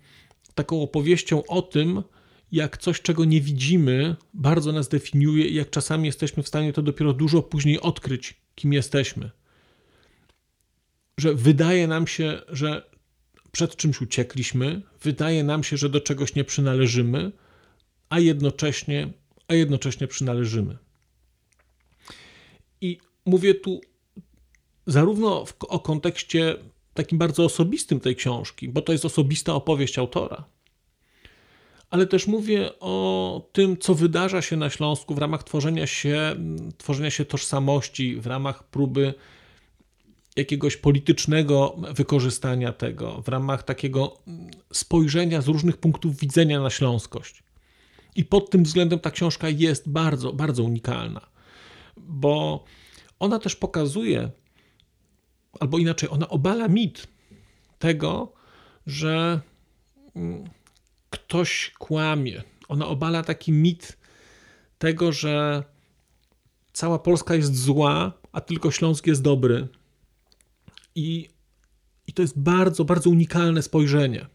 taką 0.56 0.82
opowieścią 0.82 1.44
o 1.48 1.62
tym, 1.62 2.04
jak 2.52 2.78
coś, 2.78 3.02
czego 3.02 3.26
nie 3.26 3.42
widzimy, 3.42 4.16
bardzo 4.34 4.72
nas 4.72 4.88
definiuje 4.88 5.48
i 5.48 5.56
jak 5.56 5.70
czasami 5.70 6.06
jesteśmy 6.06 6.44
w 6.44 6.48
stanie 6.48 6.74
to 6.74 6.82
dopiero 6.82 7.14
dużo 7.14 7.42
później 7.42 7.80
odkryć, 7.80 8.42
kim 8.56 8.74
jesteśmy. 8.74 9.32
Że 11.18 11.34
wydaje 11.34 11.88
nam 11.88 12.08
się, 12.08 12.42
że 12.48 12.90
przed 13.52 13.76
czymś 13.76 14.02
uciekliśmy, 14.02 14.82
wydaje 15.02 15.44
nam 15.44 15.64
się, 15.64 15.78
że 15.78 15.90
do 15.90 16.02
czegoś 16.02 16.36
nie 16.36 16.44
przynależymy, 16.44 17.32
a 18.10 18.20
jednocześnie, 18.20 19.14
a 19.48 19.54
jednocześnie 19.54 20.08
przynależymy. 20.08 20.78
I 22.82 22.98
mówię 23.26 23.56
tu 23.56 23.82
zarówno 24.88 25.46
w, 25.46 25.54
o 25.64 25.80
kontekście 25.80 26.56
takim 26.94 27.18
bardzo 27.18 27.46
osobistym 27.46 28.00
tej 28.00 28.16
książki, 28.16 28.70
bo 28.70 28.82
to 28.82 28.92
jest 28.92 29.06
osobista 29.06 29.54
opowieść 29.54 29.98
autora, 29.98 30.46
ale 31.90 32.08
też 32.08 32.28
mówię 32.28 32.80
o 32.80 33.50
tym, 33.52 33.78
co 33.78 33.96
wydarza 33.96 34.42
się 34.42 34.58
na 34.58 34.70
Śląsku 34.70 35.16
w 35.16 35.18
ramach 35.18 35.44
tworzenia 35.44 35.88
się, 35.88 36.36
tworzenia 36.78 37.10
się 37.10 37.26
tożsamości, 37.26 38.16
w 38.16 38.28
ramach 38.28 38.64
próby 38.64 39.14
jakiegoś 40.36 40.78
politycznego 40.78 41.76
wykorzystania 41.96 42.74
tego, 42.74 43.22
w 43.22 43.28
ramach 43.28 43.64
takiego 43.64 44.18
spojrzenia 44.74 45.42
z 45.42 45.48
różnych 45.48 45.78
punktów 45.78 46.18
widzenia 46.18 46.60
na 46.60 46.70
śląskość. 46.70 47.44
I 48.16 48.26
pod 48.26 48.50
tym 48.50 48.64
względem 48.64 49.00
ta 49.00 49.12
książka 49.12 49.50
jest 49.50 49.90
bardzo, 49.90 50.34
bardzo 50.34 50.64
unikalna, 50.64 51.22
bo 51.98 52.64
ona 53.20 53.40
też 53.40 53.56
pokazuje, 53.56 54.30
albo 55.60 55.78
inaczej, 55.78 56.10
ona 56.10 56.30
obala 56.30 56.68
mit 56.68 57.08
tego, 57.80 58.34
że 58.88 59.40
mm, 60.16 60.44
ktoś 61.10 61.72
kłamie. 61.80 62.44
Ona 62.68 62.88
obala 62.88 63.24
taki 63.24 63.52
mit 63.52 63.98
tego, 64.78 65.12
że 65.12 65.64
cała 66.74 67.00
Polska 67.00 67.36
jest 67.36 67.56
zła, 67.56 68.14
a 68.32 68.42
tylko 68.42 68.72
Śląsk 68.72 69.08
jest 69.08 69.22
dobry, 69.22 69.68
i, 70.96 71.30
i 72.08 72.14
to 72.14 72.22
jest 72.22 72.40
bardzo, 72.40 72.86
bardzo 72.86 73.10
unikalne 73.10 73.62
spojrzenie. 73.62 74.26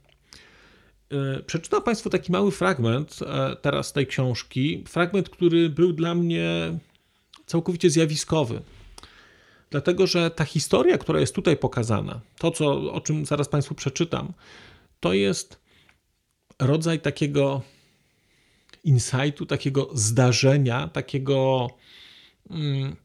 E, 1.10 1.42
przeczytam 1.42 1.82
Państwu 1.82 2.10
taki 2.10 2.32
mały 2.32 2.50
fragment 2.50 3.18
e, 3.22 3.56
teraz 3.56 3.92
tej 3.92 4.06
książki. 4.06 4.84
Fragment, 4.88 5.28
który 5.28 5.70
był 5.70 5.92
dla 5.92 6.14
mnie 6.14 6.78
całkowicie 7.46 7.90
zjawiskowy. 7.90 8.62
Dlatego, 9.70 10.06
że 10.06 10.30
ta 10.30 10.44
historia, 10.44 10.98
która 10.98 11.20
jest 11.20 11.34
tutaj 11.34 11.56
pokazana, 11.56 12.20
to, 12.38 12.50
co, 12.50 12.92
o 12.92 13.00
czym 13.00 13.26
zaraz 13.26 13.48
Państwu 13.48 13.74
przeczytam, 13.74 14.32
to 15.00 15.12
jest 15.12 15.63
rodzaj 16.66 17.00
takiego 17.00 17.62
insightu, 18.84 19.46
takiego 19.46 19.90
zdarzenia, 19.94 20.88
takiego, 20.88 21.68
mm, 22.50 22.96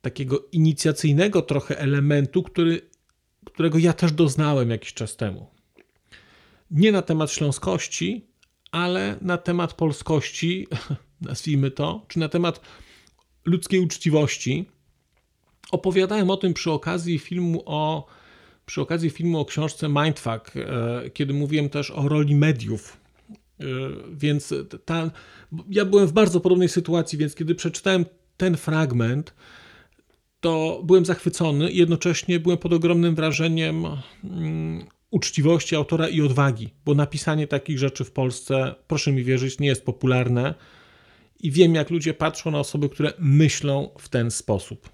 takiego 0.00 0.44
inicjacyjnego 0.52 1.42
trochę 1.42 1.78
elementu, 1.78 2.42
który, 2.42 2.90
którego 3.44 3.78
ja 3.78 3.92
też 3.92 4.12
doznałem 4.12 4.70
jakiś 4.70 4.94
czas 4.94 5.16
temu. 5.16 5.46
Nie 6.70 6.92
na 6.92 7.02
temat 7.02 7.30
śląskości, 7.30 8.26
ale 8.70 9.16
na 9.20 9.38
temat 9.38 9.74
polskości, 9.74 10.68
nazwijmy 11.20 11.70
to, 11.70 12.04
czy 12.08 12.18
na 12.18 12.28
temat 12.28 12.60
ludzkiej 13.44 13.80
uczciwości. 13.80 14.64
Opowiadałem 15.70 16.30
o 16.30 16.36
tym 16.36 16.54
przy 16.54 16.70
okazji 16.70 17.18
filmu 17.18 17.62
o 17.66 18.06
przy 18.68 18.80
okazji 18.80 19.10
filmu 19.10 19.40
o 19.40 19.44
książce 19.44 19.88
Mindfuck, 19.88 20.56
e, 20.56 21.10
kiedy 21.10 21.34
mówiłem 21.34 21.68
też 21.68 21.90
o 21.90 22.08
roli 22.08 22.34
mediów. 22.34 22.96
E, 23.60 23.64
więc 24.12 24.54
ta, 24.84 25.10
ja 25.68 25.84
byłem 25.84 26.06
w 26.06 26.12
bardzo 26.12 26.40
podobnej 26.40 26.68
sytuacji, 26.68 27.18
więc 27.18 27.34
kiedy 27.34 27.54
przeczytałem 27.54 28.04
ten 28.36 28.56
fragment, 28.56 29.34
to 30.40 30.82
byłem 30.84 31.04
zachwycony 31.04 31.70
i 31.70 31.76
jednocześnie 31.76 32.40
byłem 32.40 32.58
pod 32.58 32.72
ogromnym 32.72 33.14
wrażeniem 33.14 33.86
mm, 34.24 34.86
uczciwości 35.10 35.76
autora 35.76 36.08
i 36.08 36.20
odwagi, 36.20 36.74
bo 36.84 36.94
napisanie 36.94 37.46
takich 37.46 37.78
rzeczy 37.78 38.04
w 38.04 38.10
Polsce, 38.10 38.74
proszę 38.86 39.12
mi 39.12 39.24
wierzyć, 39.24 39.58
nie 39.58 39.68
jest 39.68 39.84
popularne 39.84 40.54
i 41.40 41.50
wiem, 41.50 41.74
jak 41.74 41.90
ludzie 41.90 42.14
patrzą 42.14 42.50
na 42.50 42.58
osoby, 42.58 42.88
które 42.88 43.12
myślą 43.18 43.90
w 43.98 44.08
ten 44.08 44.30
sposób. 44.30 44.90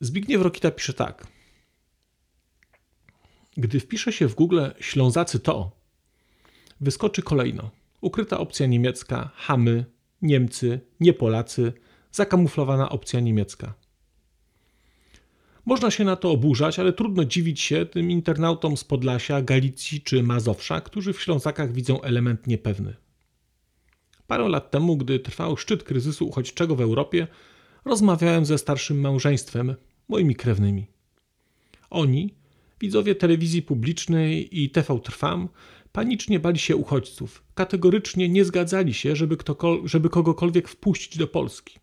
Zbigniew 0.00 0.42
Rokita 0.42 0.70
pisze 0.70 0.92
tak. 0.92 1.33
Gdy 3.56 3.80
wpisze 3.80 4.12
się 4.12 4.28
w 4.28 4.34
Google 4.34 4.60
Ślązacy 4.80 5.40
to, 5.40 5.70
wyskoczy 6.80 7.22
kolejno. 7.22 7.70
Ukryta 8.00 8.38
opcja 8.38 8.66
niemiecka, 8.66 9.30
Hamy, 9.34 9.84
Niemcy, 10.22 10.80
nie 11.00 11.12
Polacy, 11.12 11.72
zakamuflowana 12.12 12.88
opcja 12.88 13.20
niemiecka. 13.20 13.74
Można 15.66 15.90
się 15.90 16.04
na 16.04 16.16
to 16.16 16.30
oburzać, 16.30 16.78
ale 16.78 16.92
trudno 16.92 17.24
dziwić 17.24 17.60
się 17.60 17.86
tym 17.86 18.10
internautom 18.10 18.76
z 18.76 18.84
Podlasia, 18.84 19.42
Galicji 19.42 20.00
czy 20.00 20.22
Mazowsza, 20.22 20.80
którzy 20.80 21.12
w 21.12 21.22
Ślązakach 21.22 21.72
widzą 21.72 22.02
element 22.02 22.46
niepewny. 22.46 22.96
Parę 24.26 24.48
lat 24.48 24.70
temu, 24.70 24.96
gdy 24.96 25.18
trwał 25.18 25.56
szczyt 25.56 25.82
kryzysu 25.82 26.28
uchodźczego 26.28 26.76
w 26.76 26.80
Europie, 26.80 27.26
rozmawiałem 27.84 28.44
ze 28.44 28.58
starszym 28.58 29.00
małżeństwem, 29.00 29.74
moimi 30.08 30.34
krewnymi. 30.34 30.86
Oni, 31.90 32.34
widzowie 32.80 33.14
telewizji 33.14 33.62
publicznej 33.62 34.62
i 34.62 34.70
TV 34.70 35.00
Trwam, 35.00 35.48
panicznie 35.92 36.40
bali 36.40 36.58
się 36.58 36.76
uchodźców, 36.76 37.44
kategorycznie 37.54 38.28
nie 38.28 38.44
zgadzali 38.44 38.94
się, 38.94 39.16
żeby, 39.16 39.36
żeby 39.84 40.10
kogokolwiek 40.10 40.68
wpuścić 40.68 41.18
do 41.18 41.26
Polski. 41.26 41.78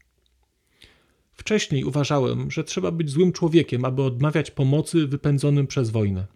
Wcześniej 1.34 1.84
uważałem, 1.84 2.52
że 2.52 2.64
trzeba 2.64 2.92
być 2.92 3.10
złym 3.10 3.32
człowiekiem, 3.32 3.86
aby 3.86 4.04
odmawiać 4.04 4.52
pomocy 4.52 5.08
wypędzonym 5.08 5.68
przez 5.68 5.90
wojnę. 5.90 6.28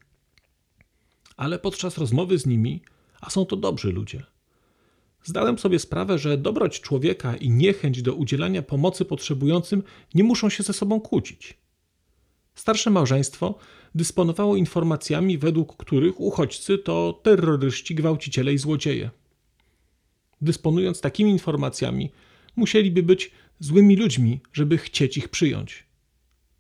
Ale 1.38 1.60
podczas 1.60 1.98
rozmowy 1.98 2.38
z 2.38 2.46
nimi, 2.46 2.82
a 3.22 3.30
są 3.30 3.46
to 3.46 3.56
dobrzy 3.56 3.92
ludzie, 3.92 4.24
zdałem 5.24 5.60
sobie 5.60 5.80
sprawę, 5.80 6.20
że 6.20 6.38
dobroć 6.38 6.82
człowieka 6.82 7.36
i 7.36 7.50
niechęć 7.50 8.02
do 8.02 8.14
udzielania 8.14 8.62
pomocy 8.62 9.06
potrzebującym 9.06 9.84
nie 10.16 10.24
muszą 10.24 10.50
się 10.50 10.64
ze 10.64 10.74
sobą 10.74 11.02
kłócić. 11.02 11.58
Starsze 12.56 12.90
małżeństwo 12.90 13.56
dysponowało 13.96 14.56
informacjami, 14.56 15.38
według 15.38 15.78
których 15.78 16.20
uchodźcy 16.20 16.78
to 16.78 17.20
terroryści, 17.24 17.96
gwałciciele 17.96 18.54
i 18.54 18.58
złodzieje. 18.58 19.10
Dysponując 20.42 21.02
takimi 21.02 21.32
informacjami, 21.32 22.12
musieliby 22.56 23.04
być 23.04 23.32
złymi 23.60 23.96
ludźmi, 23.96 24.40
żeby 24.54 24.78
chcieć 24.78 25.18
ich 25.18 25.30
przyjąć. 25.30 25.84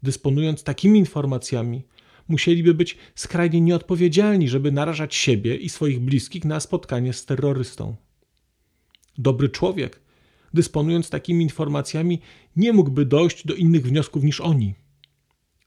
Dysponując 0.03 0.63
takimi 0.63 0.99
informacjami, 0.99 1.83
musieliby 2.27 2.73
być 2.73 2.97
skrajnie 3.15 3.61
nieodpowiedzialni, 3.61 4.49
żeby 4.49 4.71
narażać 4.71 5.15
siebie 5.15 5.55
i 5.55 5.69
swoich 5.69 6.00
bliskich 6.00 6.45
na 6.45 6.59
spotkanie 6.59 7.13
z 7.13 7.25
terrorystą. 7.25 7.95
Dobry 9.17 9.50
człowiek, 9.50 10.00
dysponując 10.53 11.09
takimi 11.09 11.43
informacjami, 11.43 12.21
nie 12.55 12.74
mógłby 12.74 13.05
dojść 13.05 13.48
do 13.48 13.53
innych 13.53 13.87
wniosków 13.87 14.24
niż 14.24 14.41
oni. 14.41 14.75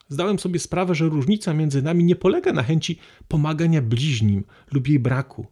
Zdałem 0.08 0.38
sobie 0.38 0.60
sprawę, 0.60 0.94
że 0.94 1.08
różnica 1.08 1.54
między 1.54 1.82
nami 1.82 2.04
nie 2.04 2.16
polega 2.16 2.52
na 2.52 2.62
chęci 2.62 2.98
pomagania 3.28 3.82
bliźnim 3.82 4.44
lub 4.72 4.88
jej 4.88 4.98
braku, 4.98 5.46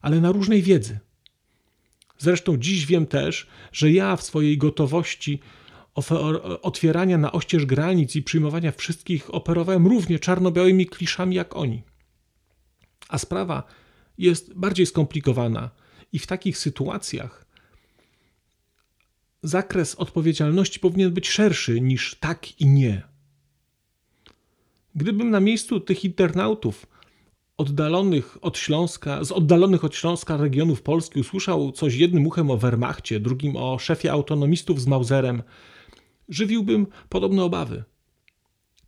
ale 0.00 0.20
na 0.20 0.32
różnej 0.32 0.62
wiedzy. 0.62 0.98
Zresztą 2.18 2.56
dziś 2.56 2.86
wiem 2.86 3.06
też, 3.06 3.46
że 3.72 3.90
ja 3.90 4.16
w 4.16 4.22
swojej 4.22 4.58
gotowości 4.58 5.40
otwierania 6.62 7.18
na 7.18 7.32
oścież 7.32 7.66
granic 7.66 8.16
i 8.16 8.22
przyjmowania 8.22 8.72
wszystkich 8.72 9.34
operowałem 9.34 9.86
równie 9.86 10.18
czarno-białymi 10.18 10.86
kliszami 10.86 11.36
jak 11.36 11.56
oni. 11.56 11.82
A 13.08 13.18
sprawa 13.18 13.62
jest 14.18 14.54
bardziej 14.54 14.86
skomplikowana 14.86 15.70
i 16.12 16.18
w 16.18 16.26
takich 16.26 16.58
sytuacjach 16.58 17.46
zakres 19.42 19.94
odpowiedzialności 19.94 20.80
powinien 20.80 21.12
być 21.12 21.28
szerszy 21.28 21.80
niż 21.80 22.14
tak 22.14 22.60
i 22.60 22.66
nie. 22.66 23.09
Gdybym 24.94 25.30
na 25.30 25.40
miejscu 25.40 25.80
tych 25.80 26.04
internautów 26.04 26.86
oddalonych 27.56 28.38
od 28.44 28.58
Śląska, 28.58 29.24
z 29.24 29.32
oddalonych 29.32 29.84
od 29.84 29.94
Śląska 29.94 30.36
regionów 30.36 30.82
Polski 30.82 31.20
usłyszał 31.20 31.72
coś 31.72 31.94
jednym 31.94 32.26
uchem 32.26 32.50
o 32.50 32.56
Wehrmachcie, 32.56 33.20
drugim 33.20 33.56
o 33.56 33.78
szefie 33.78 34.12
autonomistów 34.12 34.80
z 34.80 34.86
Mauserem, 34.86 35.42
żywiłbym 36.28 36.86
podobne 37.08 37.44
obawy. 37.44 37.84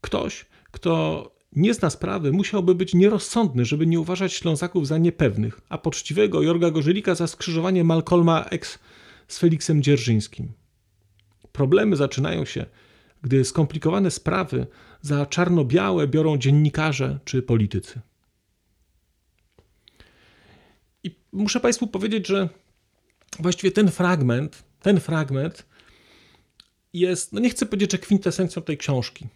Ktoś, 0.01 0.47
kto 0.71 1.33
nie 1.53 1.75
zna 1.75 1.91
sprawy, 1.91 2.33
musiałby 2.33 2.75
być 2.75 2.95
nierozsądny, 2.95 3.65
żeby 3.65 3.87
nie 3.87 4.01
uważać 4.01 4.33
Ślązaków 4.33 4.87
za 4.87 4.99
niepewnych, 4.99 5.61
a 5.69 5.79
poczciwego 5.79 6.43
Jorga 6.43 6.71
Gorzelika 6.71 7.15
za 7.15 7.27
skrzyżowanie 7.27 7.85
Malcolma 7.85 8.45
X 8.45 8.79
z 9.29 9.39
Feliksem 9.39 9.83
Dzierżyńskim. 9.83 10.53
Problemy 11.53 11.97
zaczynają 11.97 12.45
się, 12.45 12.67
gdy 13.23 13.45
skomplikowane 13.45 14.11
sprawy 14.11 14.67
za 15.01 15.27
czarno-białe 15.27 16.09
biorą 16.09 16.39
dziennikarze 16.39 17.19
czy 17.25 17.43
politycy. 17.43 18.01
I 21.05 21.17
muszę 21.33 21.61
Państwu 21.61 21.87
powiedzieć, 21.87 22.27
że 22.27 22.49
właściwie 23.39 23.71
ten 23.71 23.91
fragment, 23.91 24.65
ten 24.81 25.01
fragment 25.01 25.67
jest, 26.93 27.33
no 27.33 27.41
nie 27.41 27.51
chcę 27.51 27.67
powiedzieć, 27.67 27.93
że 27.93 27.99
kwintesencją 27.99 28.63
tej 28.63 28.79
książki, 28.79 29.27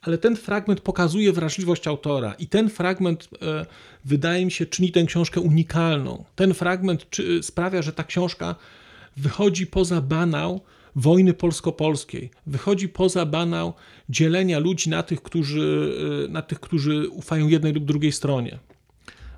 ale 0.00 0.18
ten 0.18 0.36
fragment 0.36 0.80
pokazuje 0.80 1.32
wrażliwość 1.32 1.86
autora 1.86 2.34
i 2.34 2.46
ten 2.46 2.70
fragment 2.70 3.28
e, 3.42 3.66
wydaje 4.04 4.44
mi 4.44 4.50
się 4.50 4.66
czyni 4.66 4.92
tę 4.92 5.04
książkę 5.04 5.40
unikalną. 5.40 6.24
Ten 6.36 6.54
fragment 6.54 7.06
sprawia, 7.42 7.82
że 7.82 7.92
ta 7.92 8.04
książka 8.04 8.54
wychodzi 9.16 9.66
poza 9.66 10.00
banał 10.00 10.60
wojny 10.98 11.34
polsko-polskiej, 11.34 12.30
wychodzi 12.46 12.88
poza 12.88 13.26
banał 13.26 13.74
dzielenia 14.08 14.58
ludzi 14.58 14.90
na 14.90 15.02
tych, 15.02 15.22
którzy, 15.22 15.92
e, 16.24 16.28
na 16.28 16.42
tych, 16.42 16.60
którzy 16.60 17.08
ufają 17.08 17.48
jednej 17.48 17.72
lub 17.72 17.84
drugiej 17.84 18.12
stronie. 18.12 18.58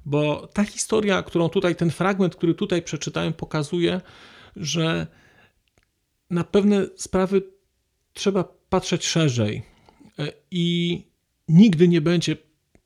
Bo 0.06 0.46
ta 0.52 0.64
historia, 0.64 1.22
którą 1.22 1.48
tutaj, 1.48 1.76
ten 1.76 1.90
fragment, 1.90 2.36
który 2.36 2.54
tutaj 2.54 2.82
przeczytałem, 2.82 3.32
pokazuje, 3.32 4.00
że 4.56 5.06
na 6.30 6.44
pewne 6.44 6.86
sprawy 6.96 7.42
trzeba 8.12 8.44
patrzeć 8.68 9.06
szerzej 9.06 9.62
e, 10.18 10.32
i 10.50 11.02
nigdy 11.48 11.88
nie 11.88 12.00
będzie, 12.00 12.36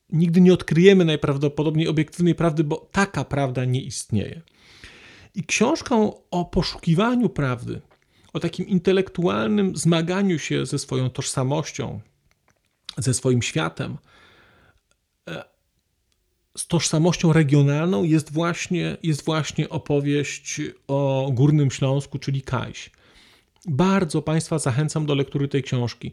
nigdy 0.09 0.41
nie 0.41 0.53
odkryjemy 0.53 1.05
najprawdopodobniej 1.05 1.87
obiektywnej 1.87 2.35
prawdy, 2.35 2.63
bo 2.63 2.89
taka 2.91 3.25
prawda 3.25 3.65
nie 3.65 3.81
istnieje. 3.81 4.41
I 5.35 5.43
książką 5.43 6.13
o 6.31 6.45
poszukiwaniu 6.45 7.29
prawdy, 7.29 7.81
o 8.35 8.39
takim 8.39 8.67
intelektualnym 8.67 9.75
zmaganiu 9.75 10.39
się 10.39 10.65
ze 10.65 10.79
swoją 10.79 11.09
tożsamością, 11.09 11.99
ze 12.97 13.13
swoim 13.13 13.41
światem, 13.41 13.97
e, 15.29 15.43
z 16.57 16.67
tożsamością 16.67 17.33
regionalną 17.33 18.03
jest 18.03 18.33
właśnie, 18.33 18.97
jest 19.03 19.25
właśnie 19.25 19.69
opowieść 19.69 20.61
o 20.87 21.29
Górnym 21.33 21.71
Śląsku, 21.71 22.19
czyli 22.19 22.41
Kajś. 22.41 22.91
Bardzo 23.67 24.21
Państwa 24.21 24.59
zachęcam 24.59 25.05
do 25.05 25.15
lektury 25.15 25.47
tej 25.47 25.63
książki. 25.63 26.11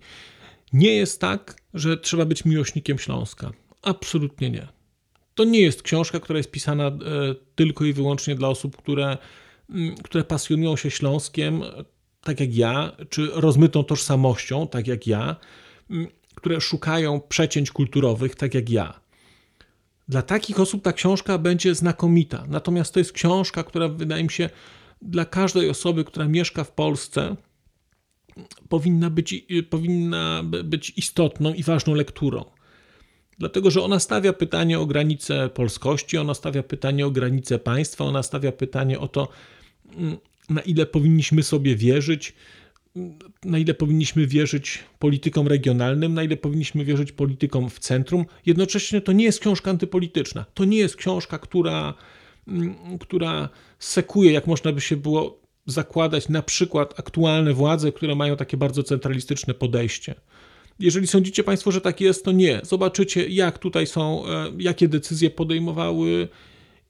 Nie 0.73 0.95
jest 0.95 1.21
tak, 1.21 1.57
że 1.75 1.97
trzeba 1.97 2.25
być 2.25 2.45
miłośnikiem 2.45 2.99
Śląska. 2.99 3.53
Absolutnie 3.83 4.51
nie. 4.51 4.69
To 5.35 5.45
nie 5.45 5.61
jest 5.61 5.83
książka, 5.83 6.21
która 6.21 6.37
jest 6.37 6.51
pisana 6.51 6.87
e, 6.87 6.93
tylko 7.55 7.85
i 7.85 7.93
wyłącznie 7.93 8.35
dla 8.35 8.49
osób, 8.49 8.77
które, 8.77 9.19
które 10.03 10.25
pasjonują 10.25 10.77
się 10.77 10.91
Śląskiem, 10.91 11.63
tak 12.25 12.41
jak 12.41 12.55
ja, 12.55 12.93
czy 13.11 13.31
rozmytą 13.33 13.85
tożsamością, 13.85 14.69
tak 14.69 14.87
jak 14.87 15.07
ja, 15.07 15.37
mm, 15.91 16.07
które 16.35 16.61
szukają 16.61 17.21
przecięć 17.21 17.71
kulturowych, 17.71 18.37
tak 18.37 18.55
jak 18.55 18.71
ja. 18.71 19.01
Dla 20.09 20.23
takich 20.23 20.61
osób 20.61 20.83
ta 20.83 20.93
książka 20.93 21.39
będzie 21.39 21.75
znakomita. 21.75 22.45
Natomiast 22.49 22.95
to 22.95 23.01
jest 23.01 23.13
książka, 23.13 23.65
która 23.65 23.89
wydaje 23.89 24.25
mi 24.25 24.31
się 24.31 24.51
dla 25.03 25.25
każdej 25.25 25.71
osoby, 25.71 26.05
która 26.05 26.29
mieszka 26.29 26.65
w 26.65 26.73
Polsce, 26.73 27.37
powinna 28.69 29.11
być, 29.11 29.45
powinna 29.71 30.43
być 30.65 30.93
istotną 30.97 31.55
i 31.55 31.63
ważną 31.63 31.95
lekturą. 31.95 32.45
Dlatego, 33.39 33.71
że 33.71 33.83
ona 33.83 33.99
stawia 33.99 34.33
pytanie 34.33 34.79
o 34.79 34.87
granice 34.87 35.49
polskości, 35.49 36.19
ona 36.19 36.35
stawia 36.35 36.63
pytanie 36.63 37.07
o 37.07 37.11
granice 37.11 37.59
państwa, 37.59 38.05
ona 38.05 38.23
stawia 38.23 38.53
pytanie 38.53 39.01
o 39.01 39.09
to, 39.09 39.29
mm, 39.97 40.17
na 40.49 40.61
ile 40.61 40.87
powinniśmy 40.87 41.43
sobie 41.43 41.77
wierzyć, 41.77 42.35
na 43.45 43.59
ile 43.59 43.75
powinniśmy 43.75 44.27
wierzyć 44.27 44.79
politykom 44.99 45.49
regionalnym, 45.49 46.15
na 46.15 46.23
ile 46.23 46.37
powinniśmy 46.37 46.85
wierzyć 46.85 47.13
politykom 47.13 47.71
w 47.71 47.79
centrum. 47.79 48.25
Jednocześnie 48.47 49.01
to 49.01 49.13
nie 49.13 49.25
jest 49.25 49.41
książka 49.41 49.71
antypolityczna. 49.71 50.45
To 50.55 50.65
nie 50.65 50.79
jest 50.79 50.97
książka, 50.97 51.39
która, 51.39 51.95
mm, 52.49 52.99
która 52.99 53.49
sekuje, 53.79 54.33
jak 54.33 54.47
można 54.47 54.73
by 54.73 54.81
się 54.81 54.97
było 54.97 55.43
zakładać, 55.67 56.29
na 56.29 56.43
przykład 56.43 57.01
aktualne 57.01 57.53
władze, 57.53 57.93
które 57.93 58.15
mają 58.15 58.37
takie 58.37 58.57
bardzo 58.57 58.83
centralistyczne 58.83 59.55
podejście. 59.55 60.15
Jeżeli 60.79 61.07
sądzicie 61.07 61.45
Państwo, 61.45 61.73
że 61.73 61.81
tak 61.81 62.01
jest, 62.01 62.25
to 62.25 62.33
nie. 62.33 62.61
Zobaczycie, 62.65 63.29
jak 63.29 63.59
tutaj 63.59 63.87
są, 63.87 64.27
e, 64.27 64.53
jakie 64.59 64.89
decyzje 64.89 65.31
podejmowały 65.31 66.29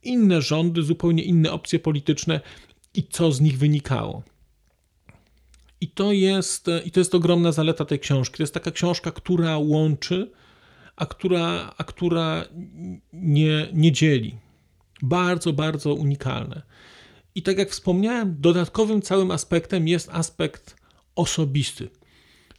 inne 0.03 0.43
rządy, 0.43 0.83
zupełnie 0.83 1.23
inne 1.23 1.53
opcje 1.53 1.79
polityczne 1.79 2.41
i 2.95 3.03
co 3.03 3.33
z 3.33 3.41
nich 3.41 3.59
wynikało. 3.59 4.23
I 5.81 5.89
to 5.89 6.13
jest, 6.13 6.67
i 6.85 6.91
to 6.91 7.01
jest 7.01 7.15
ogromna 7.15 7.53
zaleta 7.53 7.85
tej 7.85 7.99
książki. 7.99 8.37
To 8.37 8.43
jest 8.43 8.55
taka 8.55 8.71
książka, 8.71 9.11
która 9.11 9.59
łączy, 9.59 10.31
a 10.97 11.07
która, 11.07 11.75
a 11.79 11.85
która 11.85 12.45
nie, 13.13 13.69
nie 13.73 13.93
dzieli. 13.93 14.39
Bardzo, 15.03 15.53
bardzo 15.53 15.95
unikalne. 15.95 16.63
I 17.35 17.43
tak 17.43 17.59
jak 17.59 17.71
wspomniałem, 17.71 18.37
dodatkowym 18.39 19.03
całym 19.03 19.31
aspektem 19.31 19.89
jest 19.89 20.09
aspekt 20.13 20.77
osobisty. 21.17 21.89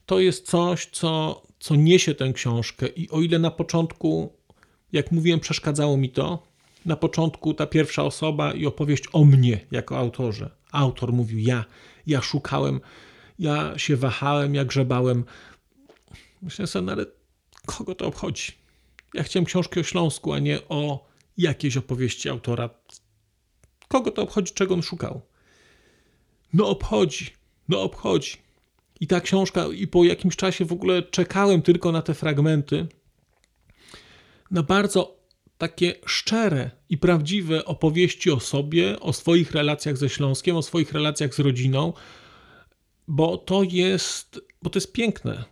To 0.06 0.20
jest 0.20 0.46
coś, 0.46 0.86
co, 0.86 1.44
co 1.60 1.76
niesie 1.76 2.16
tę 2.16 2.34
książkę, 2.34 2.88
i 2.88 3.10
o 3.10 3.22
ile 3.22 3.40
na 3.40 3.52
początku, 3.52 4.34
jak 4.92 5.12
mówiłem, 5.12 5.40
przeszkadzało 5.40 5.98
mi 5.98 6.10
to, 6.10 6.44
na 6.86 6.96
początku 6.96 7.54
ta 7.54 7.68
pierwsza 7.68 8.04
osoba 8.04 8.54
i 8.54 8.66
opowieść 8.66 9.04
o 9.14 9.26
mnie 9.26 9.60
jako 9.72 9.98
autorze. 9.98 10.50
Autor 10.72 11.14
mówił 11.14 11.40
ja, 11.40 11.66
ja 12.08 12.22
szukałem 12.22 12.80
ja 13.40 13.78
się 13.78 13.96
wahałem, 13.96 14.56
jak 14.56 14.68
grzebałem. 14.68 15.26
Myślę 16.42 16.68
sobie, 16.68 16.86
no 16.86 16.92
ale 16.92 17.06
kogo 17.66 17.96
to 17.96 18.06
obchodzi? 18.06 18.52
Ja 19.14 19.24
chciałem 19.24 19.46
książki 19.46 19.80
o 19.80 19.84
Śląsku, 19.84 20.34
a 20.34 20.40
nie 20.40 20.60
o 20.70 21.08
jakiejś 21.38 21.78
opowieści 21.78 22.30
autora. 22.30 22.70
Kogo 23.88 24.12
to 24.12 24.22
obchodzi, 24.22 24.54
czego 24.54 24.74
on 24.74 24.82
szukał? 24.82 25.22
No 26.54 26.68
obchodzi, 26.68 27.30
no 27.70 27.82
obchodzi. 27.82 28.38
I 29.00 29.08
ta 29.08 29.22
książka, 29.22 29.66
i 29.68 29.88
po 29.88 30.04
jakimś 30.04 30.36
czasie 30.36 30.66
w 30.66 30.74
ogóle 30.74 31.04
czekałem 31.04 31.62
tylko 31.62 31.92
na 31.92 32.02
te 32.02 32.14
fragmenty, 32.14 32.88
na 34.52 34.64
bardzo 34.64 35.23
takie 35.58 35.94
szczere 36.06 36.72
i 36.90 36.98
prawdziwe 36.98 37.66
opowieści 37.66 38.32
o 38.32 38.40
sobie, 38.40 39.00
o 39.00 39.14
swoich 39.14 39.52
relacjach 39.52 39.98
ze 39.98 40.10
Śląskiem, 40.10 40.56
o 40.56 40.62
swoich 40.62 40.92
relacjach 40.92 41.34
z 41.34 41.40
rodziną, 41.40 41.94
bo 43.08 43.38
to 43.38 43.64
jest, 43.64 44.42
bo 44.62 44.70
to 44.70 44.78
jest 44.78 44.94
piękne 44.94 45.44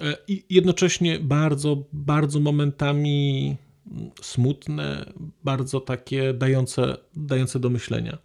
e, 0.00 0.16
i 0.28 0.44
jednocześnie 0.50 1.18
bardzo, 1.18 1.84
bardzo 1.92 2.40
momentami 2.40 3.56
smutne, 4.22 5.12
bardzo 5.44 5.80
takie 5.80 6.34
dające, 6.34 6.96
dające 7.16 7.60
do 7.60 7.70
myślenia. 7.70 8.18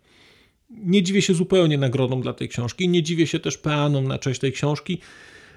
Nie 0.69 1.03
dziwię 1.03 1.21
się 1.21 1.34
zupełnie 1.34 1.77
nagrodom 1.77 2.21
dla 2.21 2.34
tej 2.34 2.49
książki, 2.49 2.89
nie 2.89 3.03
dziwię 3.03 3.27
się 3.27 3.39
też 3.39 3.57
peanom 3.57 4.07
na 4.07 4.19
cześć 4.19 4.39
tej 4.39 4.51
książki, 4.51 4.99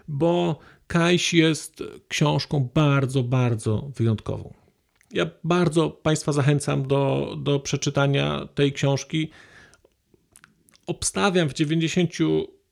bo 0.08 0.58
Kajś 0.86 1.34
jest 1.34 1.82
książką 2.08 2.68
bardzo, 2.74 3.22
bardzo 3.22 3.90
wyjątkową. 3.96 4.54
Ja 5.14 5.30
bardzo 5.44 5.90
Państwa 5.90 6.32
zachęcam 6.32 6.88
do, 6.88 7.34
do 7.42 7.60
przeczytania 7.60 8.48
tej 8.54 8.72
książki. 8.72 9.30
Obstawiam 10.86 11.48
w 11.48 11.54
90 11.54 12.10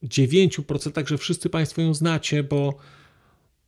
9%, 0.03 1.07
że 1.07 1.17
wszyscy 1.17 1.49
Państwo 1.49 1.81
ją 1.81 1.93
znacie, 1.93 2.43
bo, 2.43 2.77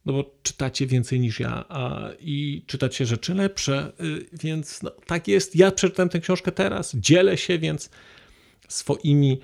no 0.06 0.14
bo 0.14 0.36
czytacie 0.44 0.88
więcej 0.88 1.20
niż 1.20 1.40
ja 1.40 1.66
a, 1.70 2.10
i 2.20 2.64
czytacie 2.68 3.06
rzeczy 3.06 3.36
lepsze, 3.36 3.92
y, 4.02 4.26
więc 4.34 4.84
no, 4.84 4.92
tak 5.06 5.28
jest. 5.28 5.56
Ja 5.56 5.72
przeczytałem 5.72 6.10
tę 6.10 6.20
książkę 6.20 6.52
teraz, 6.52 6.96
dzielę 6.96 7.38
się 7.38 7.60
więc 7.60 7.90
swoimi 8.68 9.40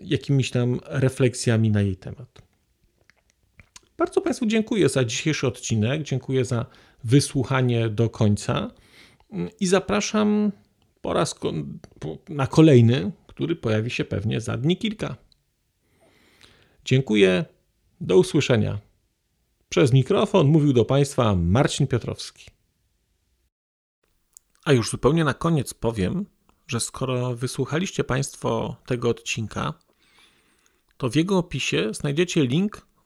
jakimiś 0.00 0.50
tam 0.50 0.80
refleksjami 0.84 1.70
na 1.70 1.82
jej 1.82 1.96
temat. 1.96 2.51
Bardzo 3.96 4.20
Państwu 4.20 4.46
dziękuję 4.46 4.88
za 4.88 5.04
dzisiejszy 5.04 5.46
odcinek, 5.46 6.02
dziękuję 6.02 6.44
za 6.44 6.66
wysłuchanie 7.04 7.88
do 7.88 8.10
końca 8.10 8.70
i 9.60 9.66
zapraszam 9.66 10.52
po 11.00 11.12
raz 11.12 11.34
na 12.28 12.46
kolejny, 12.46 13.12
który 13.26 13.56
pojawi 13.56 13.90
się 13.90 14.04
pewnie 14.04 14.40
za 14.40 14.56
dni 14.56 14.76
kilka. 14.76 15.16
Dziękuję. 16.84 17.44
Do 18.00 18.18
usłyszenia. 18.18 18.78
Przez 19.68 19.92
mikrofon 19.92 20.46
mówił 20.46 20.72
do 20.72 20.84
Państwa 20.84 21.34
Marcin 21.34 21.86
Piotrowski. 21.86 22.50
A 24.64 24.72
już 24.72 24.90
zupełnie 24.90 25.24
na 25.24 25.34
koniec 25.34 25.74
powiem, 25.74 26.26
że 26.66 26.80
skoro 26.80 27.36
wysłuchaliście 27.36 28.04
Państwo 28.04 28.76
tego 28.86 29.08
odcinka, 29.08 29.74
to 30.96 31.10
w 31.10 31.16
jego 31.16 31.38
opisie 31.38 31.94
znajdziecie 31.94 32.46
link 32.46 32.86